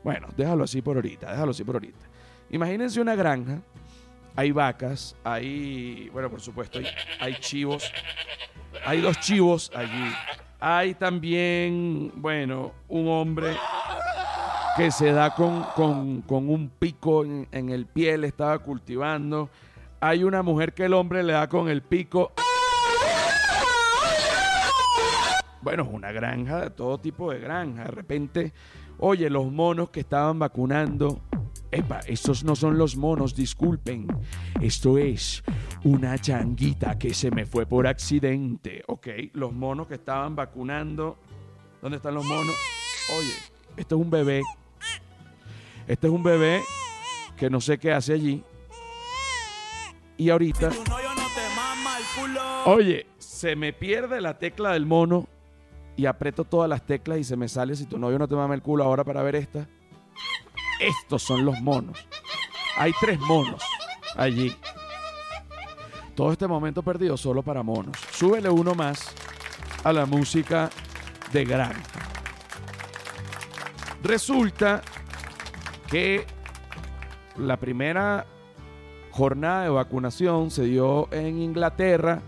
Bueno, 0.02 0.28
déjalo 0.34 0.64
así 0.64 0.80
por 0.80 0.96
ahorita, 0.96 1.32
déjalo 1.32 1.50
así 1.50 1.62
por 1.62 1.74
ahorita. 1.74 2.06
Imagínense 2.48 2.98
una 2.98 3.14
granja. 3.14 3.60
Hay 4.36 4.52
vacas, 4.52 5.14
hay, 5.22 6.08
bueno, 6.14 6.30
por 6.30 6.40
supuesto, 6.40 6.78
hay, 6.78 6.86
hay 7.20 7.34
chivos. 7.40 7.92
Hay 8.86 9.02
dos 9.02 9.20
chivos 9.20 9.70
allí. 9.74 10.14
Hay 10.62 10.92
también, 10.94 12.12
bueno, 12.16 12.72
un 12.88 13.08
hombre 13.08 13.56
que 14.76 14.90
se 14.90 15.10
da 15.10 15.34
con, 15.34 15.64
un 16.28 16.70
pico 16.78 17.24
en, 17.24 17.48
en, 17.50 17.70
el 17.70 17.86
pie, 17.86 18.18
le 18.18 18.26
estaba 18.26 18.58
cultivando. 18.58 19.48
Hay 20.00 20.22
una 20.22 20.42
mujer 20.42 20.74
que 20.74 20.84
el 20.84 20.92
hombre 20.92 21.22
le 21.22 21.32
da 21.32 21.48
con 21.48 21.70
el 21.70 21.80
pico. 21.80 22.32
Bueno, 25.62 25.82
es 25.84 25.88
una 25.90 26.12
granja, 26.12 26.60
de 26.60 26.70
todo 26.70 26.98
tipo 26.98 27.32
de 27.32 27.40
granja. 27.40 27.84
De 27.84 27.90
repente, 27.90 28.52
oye, 28.98 29.30
los 29.30 29.50
monos 29.50 29.88
que 29.88 30.00
estaban 30.00 30.38
vacunando 30.38 31.22
Epa, 31.72 32.00
estos 32.06 32.42
no 32.42 32.56
son 32.56 32.78
los 32.78 32.96
monos, 32.96 33.34
disculpen. 33.36 34.08
Esto 34.60 34.98
es 34.98 35.44
una 35.84 36.18
changuita 36.18 36.98
que 36.98 37.14
se 37.14 37.30
me 37.30 37.46
fue 37.46 37.64
por 37.64 37.86
accidente. 37.86 38.82
Ok, 38.88 39.06
los 39.34 39.52
monos 39.52 39.86
que 39.86 39.94
estaban 39.94 40.34
vacunando. 40.34 41.16
¿Dónde 41.80 41.98
están 41.98 42.14
los 42.14 42.24
monos? 42.24 42.54
Oye, 43.18 43.32
este 43.76 43.94
es 43.94 44.00
un 44.00 44.10
bebé. 44.10 44.42
Este 45.86 46.06
es 46.08 46.12
un 46.12 46.22
bebé 46.22 46.62
que 47.36 47.48
no 47.48 47.60
sé 47.60 47.78
qué 47.78 47.92
hace 47.92 48.14
allí. 48.14 48.42
Y 50.16 50.28
ahorita... 50.30 50.70
Oye, 52.66 53.06
se 53.18 53.56
me 53.56 53.72
pierde 53.72 54.20
la 54.20 54.38
tecla 54.38 54.72
del 54.72 54.86
mono 54.86 55.28
y 55.96 56.06
aprieto 56.06 56.44
todas 56.44 56.68
las 56.68 56.84
teclas 56.84 57.18
y 57.18 57.24
se 57.24 57.36
me 57.36 57.48
sale 57.48 57.74
si 57.76 57.86
tu 57.86 57.98
novio 57.98 58.18
no 58.18 58.28
te 58.28 58.34
mama 58.34 58.54
el 58.54 58.60
culo 58.60 58.84
ahora 58.84 59.04
para 59.04 59.22
ver 59.22 59.36
esta. 59.36 59.68
Estos 60.80 61.22
son 61.22 61.44
los 61.44 61.60
monos. 61.60 61.98
Hay 62.76 62.92
tres 63.00 63.20
monos 63.20 63.62
allí. 64.16 64.56
Todo 66.14 66.32
este 66.32 66.46
momento 66.46 66.82
perdido 66.82 67.16
solo 67.16 67.42
para 67.42 67.62
monos. 67.62 67.96
Súbele 68.10 68.48
uno 68.48 68.74
más 68.74 69.14
a 69.84 69.92
la 69.92 70.06
música 70.06 70.70
de 71.32 71.44
granja. 71.44 71.82
Resulta 74.02 74.82
que 75.88 76.24
la 77.36 77.58
primera 77.58 78.26
jornada 79.10 79.64
de 79.64 79.68
vacunación 79.70 80.50
se 80.50 80.64
dio 80.64 81.12
en 81.12 81.40
Inglaterra. 81.40 82.22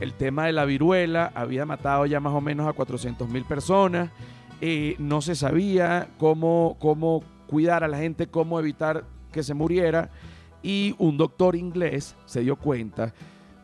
El 0.00 0.14
tema 0.14 0.46
de 0.46 0.52
la 0.52 0.64
viruela 0.64 1.30
había 1.34 1.66
matado 1.66 2.06
ya 2.06 2.20
más 2.20 2.32
o 2.32 2.40
menos 2.40 2.66
a 2.66 2.72
400 2.72 3.28
mil 3.28 3.44
personas. 3.44 4.10
Eh, 4.62 4.96
no 4.98 5.20
se 5.20 5.34
sabía 5.34 6.08
cómo, 6.18 6.76
cómo 6.78 7.22
cuidar 7.50 7.82
a 7.82 7.88
la 7.88 7.98
gente, 7.98 8.28
cómo 8.28 8.60
evitar 8.60 9.04
que 9.32 9.42
se 9.42 9.54
muriera. 9.54 10.10
Y 10.62 10.94
un 10.98 11.16
doctor 11.16 11.56
inglés 11.56 12.16
se 12.26 12.42
dio 12.42 12.54
cuenta 12.56 13.12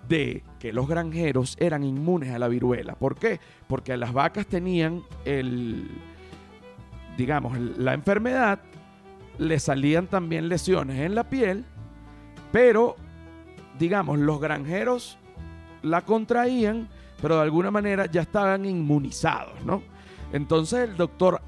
de 0.09 0.43
que 0.59 0.73
los 0.73 0.89
granjeros 0.89 1.57
eran 1.61 1.85
inmunes 1.85 2.35
a 2.35 2.39
la 2.39 2.49
viruela. 2.49 2.95
¿Por 2.95 3.15
qué? 3.15 3.39
Porque 3.69 3.97
las 3.97 4.13
vacas 4.13 4.47
tenían 4.47 5.03
el, 5.25 5.89
digamos, 7.17 7.59
la 7.59 7.95
enfermedad, 7.95 8.61
le 9.39 9.59
salían 9.61 10.09
también 10.09 10.49
lesiones 10.49 11.01
en 11.01 11.15
la 11.15 11.29
piel, 11.29 11.65
pero, 12.51 12.97
digamos, 13.79 14.19
los 14.19 14.41
granjeros 14.41 15.19
la 15.83 16.03
contraían, 16.03 16.89
pero 17.23 17.37
de 17.37 17.43
alguna 17.43 17.71
manera 17.71 18.07
ya 18.07 18.23
estaban 18.23 18.65
inmunizados, 18.65 19.65
¿no? 19.65 19.83
Entonces 20.33 20.89
el 20.89 20.97
doctor 20.97 21.41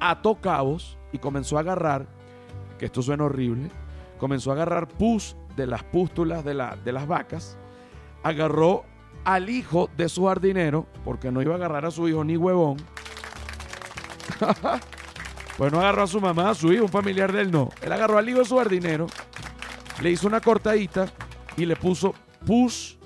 ató 0.00 0.34
cabos 0.36 0.97
y 1.12 1.18
comenzó 1.18 1.56
a 1.56 1.60
agarrar, 1.60 2.06
que 2.78 2.86
esto 2.86 3.02
suena 3.02 3.24
horrible, 3.24 3.70
comenzó 4.18 4.50
a 4.50 4.54
agarrar 4.54 4.88
pus 4.88 5.36
de 5.56 5.66
las 5.66 5.82
pústulas 5.84 6.44
de, 6.44 6.54
la, 6.54 6.76
de 6.76 6.92
las 6.92 7.06
vacas, 7.06 7.58
agarró 8.22 8.84
al 9.24 9.50
hijo 9.50 9.90
de 9.96 10.08
su 10.08 10.26
jardinero, 10.26 10.86
porque 11.04 11.30
no 11.30 11.42
iba 11.42 11.54
a 11.54 11.56
agarrar 11.56 11.84
a 11.84 11.90
su 11.90 12.08
hijo 12.08 12.24
ni 12.24 12.36
huevón. 12.36 12.76
pues 15.58 15.72
no 15.72 15.80
agarró 15.80 16.02
a 16.02 16.06
su 16.06 16.20
mamá, 16.20 16.50
a 16.50 16.54
su 16.54 16.72
hijo, 16.72 16.84
un 16.84 16.90
familiar 16.90 17.32
de 17.32 17.42
él 17.42 17.50
no. 17.50 17.70
Él 17.82 17.92
agarró 17.92 18.18
al 18.18 18.28
hijo 18.28 18.38
de 18.38 18.44
su 18.44 18.56
jardinero, 18.56 19.06
le 20.00 20.10
hizo 20.10 20.26
una 20.26 20.40
cortadita 20.40 21.06
y 21.56 21.66
le 21.66 21.76
puso 21.76 22.14
pus 22.46 22.98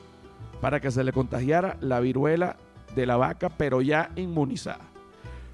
para 0.60 0.80
que 0.80 0.90
se 0.90 1.02
le 1.02 1.12
contagiara 1.12 1.76
la 1.80 2.00
viruela 2.00 2.56
de 2.94 3.06
la 3.06 3.16
vaca, 3.16 3.48
pero 3.48 3.80
ya 3.80 4.10
inmunizada. 4.16 4.84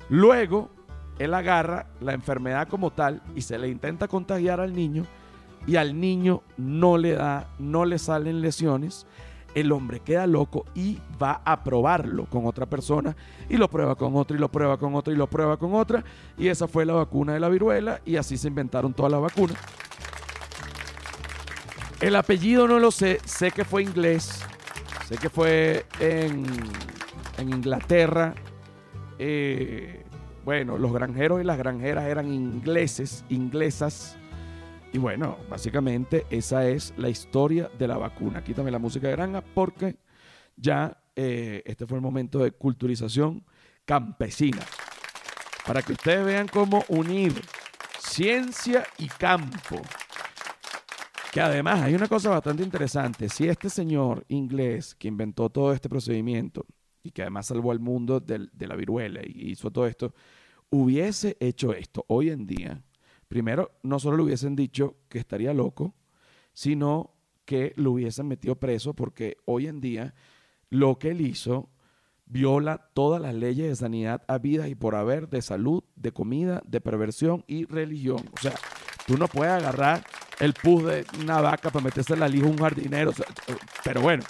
Luego 0.09 0.71
él 1.19 1.35
agarra 1.35 1.87
la 2.01 2.13
enfermedad 2.13 2.69
como 2.69 2.91
tal 2.91 3.23
y 3.35 3.43
se 3.43 3.59
le 3.59 3.69
intenta 3.69 4.09
contagiar 4.09 4.61
al 4.61 4.75
niño 4.75 5.05
y 5.67 5.77
al 5.77 6.01
niño 6.01 6.43
no 6.57 6.97
le 6.97 7.13
da, 7.13 7.49
no 7.59 7.85
le 7.85 7.99
salen 7.99 8.41
lesiones. 8.41 9.07
El 9.55 9.73
hombre 9.73 10.01
queda 10.01 10.27
loco 10.27 10.67
y 10.75 10.99
va 11.21 11.43
a 11.45 11.65
probarlo 11.65 12.27
con 12.27 12.47
otra 12.47 12.67
persona 12.67 13.17
y 13.49 13.57
lo 13.57 13.69
prueba 13.69 13.97
con 13.97 14.15
otra 14.15 14.37
y 14.37 14.41
lo 14.41 14.51
prueba 14.51 14.77
con 14.79 14.95
otra 14.95 15.13
y 15.13 15.17
lo 15.17 15.27
prueba 15.27 15.57
con 15.57 15.75
otra. 15.75 16.05
Y 16.37 16.49
esa 16.49 16.69
fue 16.69 16.85
la 16.85 16.95
vacuna 16.95 17.35
de 17.35 17.41
la 17.41 17.49
viruela 17.49 18.01
y 18.05 18.17
así 18.17 18.37
se 18.37 18.49
inventaron 18.49 18.93
todas 18.93 19.11
las 19.11 19.21
vacunas. 19.21 19.57
El 22.01 22.15
apellido 22.15 22.69
no 22.69 22.79
lo 22.79 22.93
sé, 22.93 23.21
sé 23.25 23.51
que 23.51 23.65
fue 23.65 23.83
inglés, 23.83 24.45
sé 25.09 25.17
que 25.17 25.29
fue 25.29 25.87
en, 25.99 26.47
Inglaterra. 27.41 28.35
Eh, 29.19 30.05
bueno, 30.49 30.79
los 30.79 30.95
granjeros 30.95 31.43
y 31.43 31.45
las 31.45 31.59
granjeras 31.59 32.07
eran 32.07 32.33
ingleses, 32.33 33.23
inglesas, 33.29 34.17
y 34.95 34.97
bueno, 34.97 35.37
básicamente 35.51 36.25
esa 36.31 36.67
es 36.67 36.95
la 36.97 37.11
historia 37.11 37.71
de 37.79 37.87
la 37.87 37.99
vacuna. 37.99 38.43
Quítame 38.43 38.71
la 38.71 38.79
música 38.79 39.09
de 39.09 39.13
granja 39.13 39.43
porque 39.43 39.99
ya 40.57 41.03
eh, 41.15 41.63
este 41.67 41.87
fue 41.87 41.99
el 41.99 42.03
momento 42.03 42.39
de 42.39 42.53
culturización 42.53 43.45
campesina. 43.85 44.63
Para 45.67 45.83
que 45.83 45.93
ustedes 45.93 46.25
vean 46.25 46.49
cómo 46.49 46.83
unir 46.89 47.35
ciencia 47.99 48.87
y 48.97 49.09
campo. 49.09 49.83
Que 51.31 51.43
además 51.43 51.83
hay 51.83 51.95
una 51.95 52.09
cosa 52.09 52.31
bastante 52.31 52.63
interesante. 52.63 53.29
Si 53.29 53.47
este 53.47 53.69
señor 53.69 54.25
inglés 54.29 54.95
que 54.95 55.09
inventó 55.09 55.51
todo 55.51 55.75
este 55.75 55.91
procedimiento 55.91 56.65
y 57.09 57.11
que 57.11 57.23
además 57.23 57.47
salvó 57.47 57.73
al 57.73 57.81
mundo 57.81 58.21
de 58.21 58.67
la 58.67 58.77
viruela 58.77 59.23
y 59.25 59.51
hizo 59.51 59.71
todo 59.71 59.87
esto, 59.87 60.15
hubiese 60.69 61.39
hecho 61.41 61.73
esto 61.73 62.05
hoy 62.09 62.29
en 62.29 62.47
día, 62.47 62.83
primero 63.29 63.71
no 63.83 63.99
solo 63.99 64.19
le 64.19 64.25
hubiesen 64.25 64.55
dicho 64.55 64.99
que 65.09 65.19
estaría 65.19 65.55
loco, 65.55 65.95
sino 66.53 67.15
que 67.47 67.73
lo 67.77 67.93
hubiesen 67.93 68.29
metido 68.29 68.57
preso 68.57 68.93
porque 68.93 69.39
hoy 69.47 69.69
en 69.69 69.81
día 69.81 70.15
lo 70.69 70.99
que 70.99 71.13
él 71.13 71.23
hizo 71.23 71.71
viola 72.27 72.91
todas 72.93 73.23
las 73.23 73.35
leyes 73.35 73.69
de 73.69 73.77
sanidad 73.77 74.23
habidas 74.29 74.69
y 74.69 74.75
por 74.75 74.95
haber, 74.95 75.31
de 75.31 75.41
salud, 75.41 75.83
de 75.97 76.13
comida, 76.13 76.61
de 76.67 76.83
perversión 76.83 77.43
y 77.47 77.65
religión. 77.65 78.29
O 78.33 78.39
sea, 78.39 78.53
tú 79.07 79.17
no 79.17 79.29
puedes 79.29 79.55
agarrar 79.55 80.05
el 80.41 80.53
pus 80.53 80.85
de 80.85 81.07
una 81.19 81.41
vaca 81.41 81.71
para 81.71 81.87
meterse 81.87 82.13
en 82.13 82.21
la 82.21 82.29
lija 82.29 82.47
un 82.47 82.59
jardinero. 82.59 83.13
pero 83.83 84.03
bueno, 84.03 84.25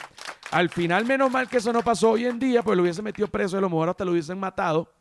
al 0.51 0.71
final, 0.71 1.05
menos 1.05 1.31
mal 1.31 1.49
que 1.49 1.59
eso 1.59 1.73
no 1.73 1.83
pasó 1.83 2.13
hoy 2.13 2.25
en 2.25 2.39
día, 2.39 2.63
pues 2.63 2.77
lo 2.77 2.83
hubiesen 2.83 3.05
metido 3.05 3.29
preso 3.29 3.59
a 3.59 3.61
lo 3.61 3.69
mejor 3.69 3.89
hasta 3.89 4.05
lo 4.05 4.13
hubiesen 4.13 4.39
matado. 4.39 4.93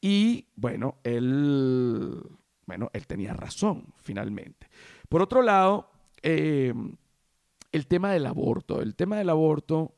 Y 0.00 0.48
bueno, 0.54 0.98
él, 1.02 2.22
bueno, 2.66 2.90
él 2.92 3.06
tenía 3.06 3.32
razón, 3.32 3.86
finalmente. 4.02 4.68
Por 5.08 5.22
otro 5.22 5.40
lado, 5.40 5.90
eh, 6.22 6.74
el 7.72 7.86
tema 7.86 8.12
del 8.12 8.26
aborto. 8.26 8.80
El 8.80 8.94
tema 8.94 9.16
del 9.16 9.30
aborto 9.30 9.96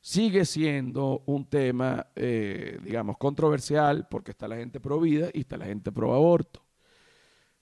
sigue 0.00 0.44
siendo 0.44 1.22
un 1.26 1.46
tema, 1.46 2.06
eh, 2.14 2.78
digamos, 2.84 3.18
controversial 3.18 4.06
porque 4.08 4.30
está 4.30 4.46
la 4.48 4.56
gente 4.56 4.80
pro 4.80 5.00
vida 5.00 5.30
y 5.32 5.40
está 5.40 5.56
la 5.56 5.66
gente 5.66 5.90
pro 5.90 6.14
aborto. 6.14 6.64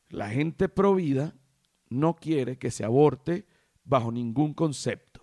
La 0.09 0.29
gente 0.29 0.69
pro 0.69 0.95
vida 0.95 1.35
no 1.89 2.17
quiere 2.17 2.59
que 2.59 2.71
se 2.71 2.85
aborte 2.85 3.47
bajo 3.85 4.13
ningún 4.13 4.53
concepto. 4.53 5.16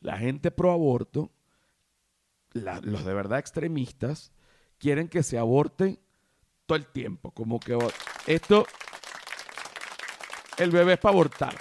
La 0.00 0.16
gente 0.18 0.50
pro 0.50 0.72
aborto, 0.72 1.30
los 2.52 3.04
de 3.04 3.14
verdad 3.14 3.38
extremistas, 3.38 4.32
quieren 4.78 5.08
que 5.08 5.22
se 5.22 5.38
aborte 5.38 5.98
todo 6.66 6.76
el 6.76 6.86
tiempo. 6.86 7.30
Como 7.32 7.58
que 7.60 7.76
esto, 8.26 8.66
el 10.56 10.70
bebé 10.70 10.94
es 10.94 10.98
para 10.98 11.12
abortar. 11.14 11.54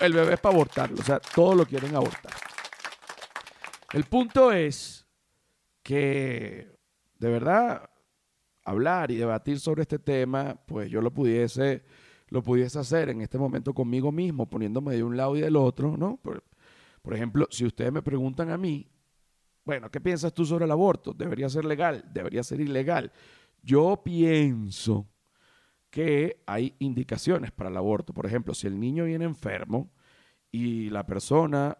El 0.00 0.12
bebé 0.12 0.34
es 0.34 0.40
para 0.40 0.54
abortarlo. 0.54 0.98
O 0.98 1.04
sea, 1.04 1.20
todo 1.20 1.54
lo 1.54 1.66
quieren 1.66 1.94
abortar. 1.94 2.32
El 3.92 4.04
punto 4.04 4.52
es 4.52 5.06
que 5.82 6.78
de 7.18 7.30
verdad 7.30 7.90
hablar 8.64 9.10
y 9.10 9.16
debatir 9.16 9.60
sobre 9.60 9.82
este 9.82 9.98
tema, 9.98 10.56
pues 10.66 10.90
yo 10.90 11.00
lo 11.00 11.12
pudiese, 11.12 11.82
lo 12.28 12.42
pudiese 12.42 12.78
hacer 12.78 13.10
en 13.10 13.20
este 13.20 13.38
momento 13.38 13.74
conmigo 13.74 14.12
mismo, 14.12 14.48
poniéndome 14.48 14.94
de 14.94 15.02
un 15.02 15.16
lado 15.16 15.36
y 15.36 15.40
del 15.40 15.56
otro, 15.56 15.96
¿no? 15.96 16.18
Por 17.02 17.14
ejemplo, 17.14 17.46
si 17.50 17.64
ustedes 17.64 17.92
me 17.92 18.02
preguntan 18.02 18.50
a 18.50 18.58
mí, 18.58 18.90
bueno, 19.64 19.90
¿qué 19.90 20.00
piensas 20.00 20.32
tú 20.32 20.44
sobre 20.44 20.64
el 20.64 20.70
aborto? 20.70 21.12
¿Debería 21.12 21.48
ser 21.48 21.64
legal? 21.64 22.04
¿Debería 22.12 22.42
ser 22.42 22.60
ilegal? 22.60 23.12
Yo 23.62 24.02
pienso 24.02 25.06
que 25.90 26.42
hay 26.46 26.74
indicaciones 26.78 27.50
para 27.50 27.70
el 27.70 27.76
aborto. 27.76 28.12
Por 28.14 28.26
ejemplo, 28.26 28.54
si 28.54 28.66
el 28.66 28.78
niño 28.78 29.04
viene 29.04 29.24
enfermo 29.24 29.90
y 30.50 30.88
la 30.90 31.04
persona 31.04 31.76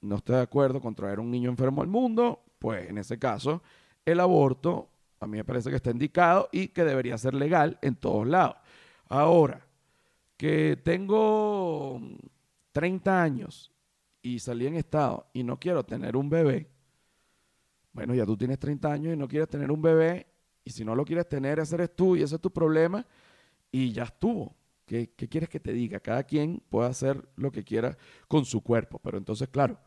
no 0.00 0.16
está 0.16 0.36
de 0.36 0.42
acuerdo 0.42 0.80
con 0.80 0.94
traer 0.94 1.20
un 1.20 1.30
niño 1.30 1.50
enfermo 1.50 1.82
al 1.82 1.88
mundo, 1.88 2.44
pues 2.58 2.88
en 2.88 2.98
ese 2.98 3.18
caso 3.18 3.62
el 4.04 4.20
aborto 4.20 4.90
a 5.20 5.26
mí 5.26 5.36
me 5.36 5.44
parece 5.44 5.70
que 5.70 5.76
está 5.76 5.90
indicado 5.90 6.48
y 6.50 6.68
que 6.68 6.84
debería 6.84 7.16
ser 7.16 7.34
legal 7.34 7.78
en 7.80 7.94
todos 7.94 8.26
lados. 8.26 8.56
Ahora, 9.08 9.64
que 10.36 10.76
tengo 10.82 12.00
30 12.72 13.22
años 13.22 13.71
y 14.22 14.38
salí 14.38 14.66
en 14.66 14.76
estado 14.76 15.26
y 15.32 15.42
no 15.42 15.58
quiero 15.58 15.84
tener 15.84 16.16
un 16.16 16.30
bebé, 16.30 16.70
bueno, 17.92 18.14
ya 18.14 18.24
tú 18.24 18.36
tienes 18.36 18.58
30 18.58 18.92
años 18.92 19.14
y 19.14 19.16
no 19.16 19.28
quieres 19.28 19.48
tener 19.48 19.70
un 19.70 19.82
bebé 19.82 20.26
y 20.64 20.70
si 20.70 20.84
no 20.84 20.94
lo 20.94 21.04
quieres 21.04 21.28
tener, 21.28 21.58
ese 21.58 21.74
eres 21.74 21.94
tú 21.94 22.16
y 22.16 22.22
ese 22.22 22.36
es 22.36 22.40
tu 22.40 22.50
problema 22.50 23.06
y 23.70 23.92
ya 23.92 24.04
estuvo. 24.04 24.56
¿Qué, 24.86 25.10
¿Qué, 25.16 25.28
quieres 25.28 25.48
que 25.48 25.60
te 25.60 25.72
diga? 25.72 26.00
Cada 26.00 26.24
quien 26.24 26.62
puede 26.68 26.88
hacer 26.88 27.28
lo 27.36 27.50
que 27.52 27.64
quiera 27.64 27.96
con 28.28 28.44
su 28.44 28.62
cuerpo, 28.62 28.98
pero 28.98 29.18
entonces, 29.18 29.48
claro, 29.48 29.78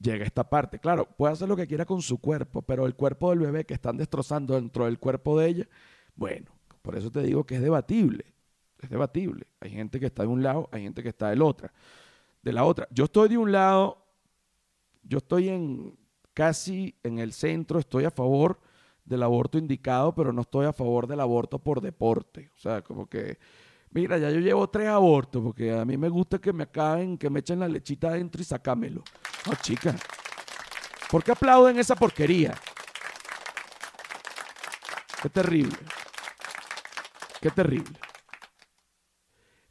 llega 0.00 0.24
esta 0.24 0.48
parte. 0.48 0.78
Claro, 0.78 1.06
puede 1.16 1.32
hacer 1.32 1.48
lo 1.48 1.56
que 1.56 1.66
quiera 1.66 1.84
con 1.84 2.02
su 2.02 2.18
cuerpo, 2.18 2.62
pero 2.62 2.86
el 2.86 2.94
cuerpo 2.94 3.30
del 3.30 3.40
bebé 3.40 3.64
que 3.64 3.74
están 3.74 3.96
destrozando 3.96 4.54
dentro 4.54 4.86
del 4.86 4.98
cuerpo 4.98 5.38
de 5.38 5.48
ella, 5.48 5.68
bueno, 6.14 6.50
por 6.82 6.96
eso 6.96 7.10
te 7.10 7.22
digo 7.22 7.44
que 7.44 7.56
es 7.56 7.62
debatible. 7.62 8.24
Es 8.78 8.88
debatible. 8.88 9.46
Hay 9.60 9.70
gente 9.70 10.00
que 10.00 10.06
está 10.06 10.22
de 10.22 10.28
un 10.28 10.42
lado, 10.42 10.68
hay 10.72 10.82
gente 10.82 11.02
que 11.02 11.10
está 11.10 11.28
del 11.28 11.42
otro. 11.42 11.68
De 12.42 12.52
la 12.52 12.64
otra. 12.64 12.88
Yo 12.90 13.04
estoy 13.04 13.28
de 13.28 13.38
un 13.38 13.52
lado, 13.52 14.06
yo 15.02 15.18
estoy 15.18 15.48
en 15.48 15.98
casi 16.32 16.98
en 17.02 17.18
el 17.18 17.32
centro, 17.32 17.78
estoy 17.78 18.04
a 18.04 18.10
favor 18.10 18.60
del 19.04 19.22
aborto 19.22 19.58
indicado, 19.58 20.14
pero 20.14 20.32
no 20.32 20.42
estoy 20.42 20.66
a 20.66 20.72
favor 20.72 21.06
del 21.06 21.20
aborto 21.20 21.58
por 21.58 21.80
deporte. 21.80 22.50
O 22.56 22.58
sea, 22.58 22.82
como 22.82 23.06
que 23.06 23.38
Mira, 23.92 24.18
ya 24.18 24.30
yo 24.30 24.38
llevo 24.38 24.68
tres 24.68 24.86
abortos 24.86 25.42
porque 25.42 25.72
a 25.72 25.84
mí 25.84 25.96
me 25.96 26.08
gusta 26.08 26.38
que 26.38 26.52
me 26.52 26.62
acaben, 26.62 27.18
que 27.18 27.28
me 27.28 27.40
echen 27.40 27.58
la 27.58 27.66
lechita 27.66 28.08
adentro 28.08 28.40
y 28.40 28.44
sacámelo. 28.44 29.02
No, 29.46 29.54
chica. 29.56 29.96
¿Por 31.10 31.24
qué 31.24 31.32
aplauden 31.32 31.76
esa 31.76 31.96
porquería? 31.96 32.56
Qué 35.20 35.28
terrible. 35.28 35.76
Qué 37.40 37.50
terrible. 37.50 37.98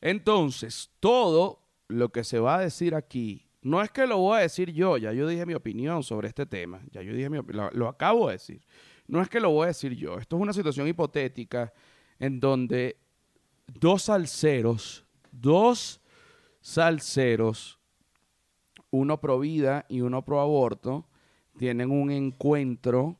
Entonces, 0.02 0.90
todo 1.00 1.62
lo 1.90 2.10
que 2.10 2.24
se 2.24 2.40
va 2.40 2.56
a 2.56 2.60
decir 2.62 2.96
aquí, 2.96 3.46
no 3.62 3.82
es 3.82 3.92
que 3.92 4.08
lo 4.08 4.18
voy 4.18 4.38
a 4.38 4.42
decir 4.42 4.72
yo, 4.72 4.96
ya 4.98 5.12
yo 5.12 5.28
dije 5.28 5.46
mi 5.46 5.54
opinión 5.54 6.02
sobre 6.04 6.30
este 6.30 6.46
tema, 6.46 6.82
ya 6.92 7.02
yo 7.02 7.14
dije 7.14 7.30
mi 7.30 7.40
lo, 7.48 7.70
lo 7.72 7.88
acabo 7.90 8.28
de 8.28 8.34
decir. 8.34 8.62
No 9.08 9.22
es 9.22 9.28
que 9.28 9.40
lo 9.40 9.50
voy 9.50 9.66
a 9.66 9.68
decir 9.68 9.94
yo, 9.94 10.18
esto 10.18 10.38
es 10.38 10.42
una 10.42 10.54
situación 10.54 10.88
hipotética 10.88 11.74
en 12.20 12.40
donde 12.40 12.98
dos 13.68 14.04
salseros, 14.04 15.06
dos 15.32 16.00
salseros, 16.62 17.80
uno 18.92 19.20
pro 19.20 19.40
vida 19.40 19.86
y 19.90 20.02
uno 20.02 20.24
pro 20.24 20.40
aborto, 20.40 21.08
tienen 21.58 21.92
un 21.92 22.12
encuentro 22.12 23.18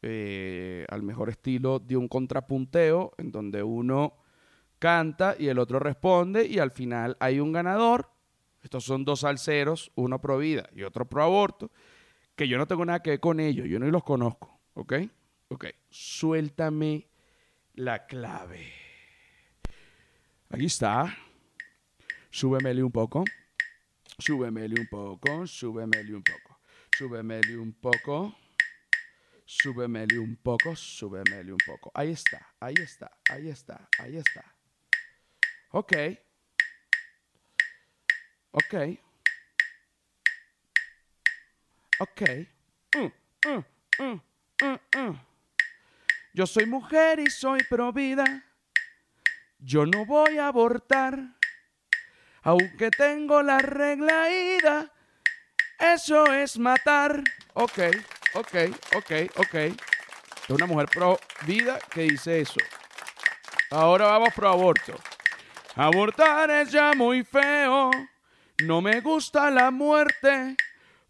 eh, 0.00 0.86
al 0.88 1.02
mejor 1.02 1.28
estilo 1.28 1.78
de 1.78 1.96
un 1.96 2.08
contrapunteo, 2.08 3.12
en 3.18 3.30
donde 3.30 3.62
uno 3.62 4.14
canta 4.78 5.36
y 5.38 5.48
el 5.48 5.58
otro 5.58 5.78
responde, 5.78 6.46
y 6.46 6.58
al 6.58 6.70
final 6.70 7.16
hay 7.20 7.38
un 7.38 7.52
ganador. 7.52 8.11
Estos 8.62 8.84
son 8.84 9.04
dos 9.04 9.20
salseros, 9.20 9.90
uno 9.94 10.20
pro 10.20 10.38
vida 10.38 10.68
y 10.74 10.82
otro 10.82 11.08
pro 11.08 11.24
aborto, 11.24 11.70
que 12.36 12.48
yo 12.48 12.58
no 12.58 12.66
tengo 12.66 12.84
nada 12.84 13.02
que 13.02 13.10
ver 13.10 13.20
con 13.20 13.40
ellos, 13.40 13.68
yo 13.68 13.78
no 13.78 13.86
los 13.86 14.04
conozco, 14.04 14.60
¿ok? 14.74 14.94
Ok, 15.48 15.66
suéltame 15.90 17.08
la 17.74 18.06
clave. 18.06 18.72
Aquí 20.48 20.66
está. 20.66 21.16
Súbemele 22.30 22.82
un 22.82 22.92
poco. 22.92 23.24
Súbemele 24.18 24.74
un 24.78 24.86
poco. 24.86 25.46
Súbemele 25.46 26.14
un 26.14 26.22
poco. 26.22 26.60
Súbemele 26.96 27.56
un 27.56 27.72
poco. 27.72 28.34
Súbemele 29.44 30.18
un 30.18 30.36
poco. 30.36 30.76
Súbemele 30.76 31.52
un 31.52 31.58
poco. 31.66 31.90
Ahí 31.94 32.10
está. 32.10 32.54
Ahí 32.60 32.74
está. 32.78 33.10
Ahí 33.30 33.48
está. 33.48 33.88
Ahí 33.98 34.16
está. 34.16 34.54
Ok. 35.70 35.92
Ok. 38.52 38.74
Ok. 41.98 42.22
Mm, 42.96 43.12
mm, 43.98 44.20
mm, 44.98 45.18
Yo 46.34 46.46
soy 46.46 46.66
mujer 46.66 47.20
y 47.20 47.30
soy 47.30 47.62
pro 47.64 47.92
vida. 47.92 48.24
Yo 49.58 49.86
no 49.86 50.04
voy 50.04 50.38
a 50.38 50.48
abortar, 50.48 51.18
aunque 52.42 52.90
tengo 52.90 53.42
la 53.42 53.58
regla 53.58 54.28
ida. 54.30 54.92
Eso 55.78 56.26
es 56.32 56.58
matar. 56.58 57.22
Ok, 57.54 57.78
ok, 58.34 58.54
ok, 58.96 59.12
ok. 59.36 59.54
Es 59.54 60.50
una 60.50 60.66
mujer 60.66 60.88
pro 60.88 61.18
vida 61.46 61.78
que 61.90 62.02
dice 62.02 62.40
eso. 62.40 62.60
Ahora 63.70 64.06
vamos 64.06 64.34
pro 64.34 64.48
aborto. 64.48 64.94
Abortar 65.76 66.50
es 66.50 66.70
ya 66.70 66.92
muy 66.94 67.24
feo. 67.24 67.90
No 68.62 68.80
me 68.80 69.00
gusta 69.00 69.50
la 69.50 69.70
muerte. 69.70 70.56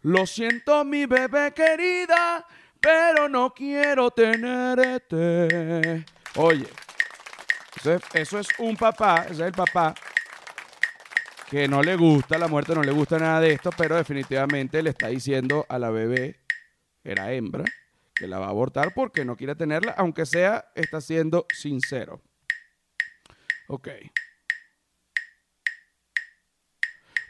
Lo 0.01 0.25
siento, 0.25 0.83
mi 0.83 1.05
bebé 1.05 1.53
querida, 1.53 2.45
pero 2.81 3.29
no 3.29 3.53
quiero 3.53 4.11
tenerte. 4.11 6.03
Oye, 6.35 6.67
Eso 8.13 8.39
es, 8.39 8.47
un 8.57 8.75
papá, 8.75 9.23
ese 9.25 9.33
es 9.33 9.39
el 9.39 9.51
papá 9.51 9.93
que 11.49 11.67
no 11.67 11.83
le 11.83 11.95
gusta 11.95 12.37
la 12.37 12.47
muerte, 12.47 12.73
no 12.73 12.81
le 12.81 12.91
gusta 12.91 13.19
nada 13.19 13.39
de 13.39 13.53
esto, 13.53 13.69
pero 13.77 13.95
definitivamente 13.95 14.81
le 14.81 14.89
está 14.89 15.07
diciendo 15.07 15.65
a 15.69 15.77
la 15.77 15.91
bebé, 15.91 16.39
era 17.03 17.31
hembra, 17.31 17.63
que 18.15 18.27
la 18.27 18.39
va 18.39 18.47
a 18.47 18.49
abortar 18.49 18.93
porque 18.95 19.23
no 19.23 19.35
quiere 19.35 19.53
tenerla, 19.53 19.93
aunque 19.97 20.25
sea, 20.25 20.71
está 20.73 20.99
siendo 21.01 21.45
sincero. 21.53 22.21
Ok. 23.67 23.89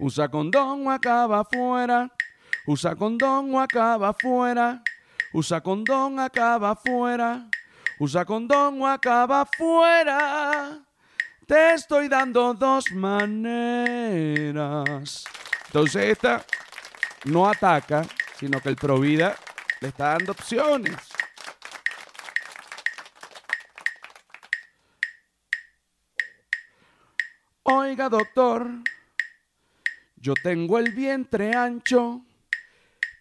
Usa 0.03 0.27
condón 0.27 0.85
o 0.85 0.91
acaba 0.91 1.39
afuera. 1.39 2.11
Usa 2.67 2.93
condón 2.93 3.55
o 3.55 3.61
acaba 3.61 4.09
afuera. 4.09 4.83
Usa 5.31 5.61
condón, 5.61 6.19
acaba 6.19 6.71
afuera. 6.71 7.47
Usa 7.99 8.25
condón 8.25 8.81
o 8.81 8.87
acaba 8.87 9.43
afuera. 9.47 10.79
Te 11.47 11.75
estoy 11.75 12.09
dando 12.09 12.53
dos 12.53 12.91
maneras. 12.91 14.03
Entonces 15.67 16.03
esta 16.11 16.43
no 17.23 17.47
ataca, 17.47 18.03
sino 18.37 18.59
que 18.59 18.67
el 18.67 18.75
Provida 18.75 19.37
le 19.79 19.87
está 19.87 20.17
dando 20.17 20.33
opciones. 20.33 20.97
Oiga, 27.63 28.09
doctor, 28.09 28.67
yo 30.23 30.35
tengo 30.35 30.79
el 30.79 30.93
vientre 30.93 31.53
ancho, 31.53 32.21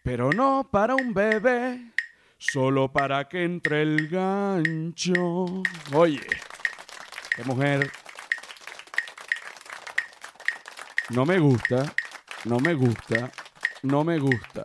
pero 0.05 0.31
no 0.31 0.69
para 0.71 0.95
un 0.95 1.13
bebé, 1.13 1.91
solo 2.39 2.93
para 2.93 3.29
que 3.29 3.43
entre 3.43 3.83
el 3.83 4.07
gancho. 4.07 5.65
Oye, 5.93 6.25
qué 7.35 7.43
mujer. 7.43 7.91
No 11.09 11.27
me 11.27 11.41
gusta, 11.41 11.93
no 12.45 12.61
me 12.61 12.73
gusta, 12.73 13.33
no 13.83 14.05
me 14.05 14.21
gusta. 14.21 14.63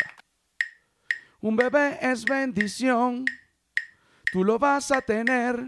Un 1.42 1.56
bebé 1.56 1.98
es 2.04 2.24
bendición, 2.24 3.26
tú 4.32 4.44
lo 4.44 4.60
vas 4.60 4.92
a 4.92 5.02
tener. 5.02 5.66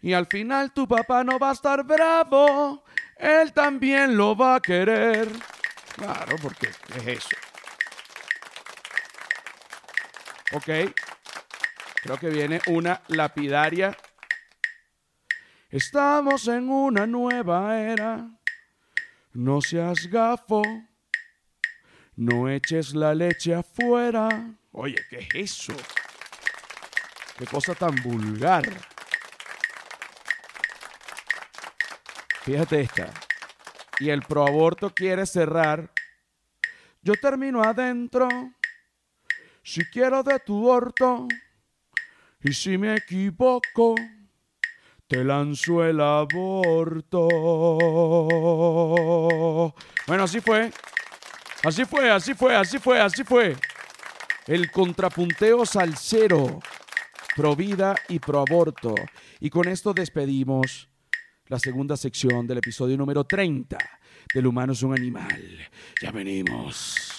Y 0.00 0.12
al 0.12 0.26
final 0.26 0.72
tu 0.72 0.86
papá 0.86 1.24
no 1.24 1.36
va 1.40 1.50
a 1.50 1.54
estar 1.54 1.82
bravo, 1.82 2.84
él 3.16 3.52
también 3.52 4.16
lo 4.16 4.36
va 4.36 4.54
a 4.54 4.60
querer. 4.60 5.28
Claro, 5.96 6.36
porque 6.42 6.68
es 6.96 7.06
eso. 7.06 7.36
Ok, 10.52 10.94
creo 12.02 12.18
que 12.18 12.28
viene 12.28 12.60
una 12.66 13.00
lapidaria. 13.08 13.96
Estamos 15.70 16.46
en 16.48 16.68
una 16.68 17.06
nueva 17.06 17.80
era. 17.80 18.28
No 19.32 19.60
seas 19.60 20.06
gafo. 20.06 20.62
No 22.16 22.48
eches 22.48 22.94
la 22.94 23.14
leche 23.14 23.54
afuera. 23.54 24.28
Oye, 24.72 25.04
¿qué 25.10 25.18
es 25.18 25.28
eso? 25.34 25.74
Qué 27.36 27.46
cosa 27.46 27.74
tan 27.74 27.96
vulgar. 27.96 28.64
Fíjate 32.42 32.82
esta. 32.82 33.23
Y 34.00 34.10
el 34.10 34.22
proaborto 34.22 34.90
quiere 34.90 35.26
cerrar. 35.26 35.90
Yo 37.02 37.14
termino 37.14 37.62
adentro. 37.62 38.28
Si 39.62 39.84
quiero 39.86 40.22
de 40.22 40.38
tu 40.40 40.68
orto. 40.68 41.28
Y 42.42 42.52
si 42.52 42.76
me 42.76 42.96
equivoco, 42.96 43.94
te 45.06 45.24
lanzo 45.24 45.84
el 45.84 46.00
aborto. 46.00 47.28
Bueno, 50.06 50.24
así 50.24 50.40
fue. 50.40 50.70
Así 51.64 51.86
fue, 51.86 52.10
así 52.10 52.34
fue, 52.34 52.54
así 52.54 52.78
fue, 52.78 53.00
así 53.00 53.24
fue. 53.24 53.56
El 54.46 54.70
contrapunteo 54.70 55.64
salsero, 55.64 56.60
pro 57.34 57.56
vida 57.56 57.94
y 58.08 58.18
pro 58.18 58.40
aborto. 58.40 58.94
Y 59.40 59.48
con 59.48 59.68
esto 59.68 59.94
despedimos 59.94 60.90
la 61.54 61.60
segunda 61.60 61.96
sección 61.96 62.48
del 62.48 62.58
episodio 62.58 62.96
número 62.96 63.22
30 63.22 63.78
del 64.34 64.46
humano 64.48 64.72
es 64.72 64.82
un 64.82 64.92
animal. 64.92 65.40
Ya 66.02 66.10
venimos. 66.10 67.13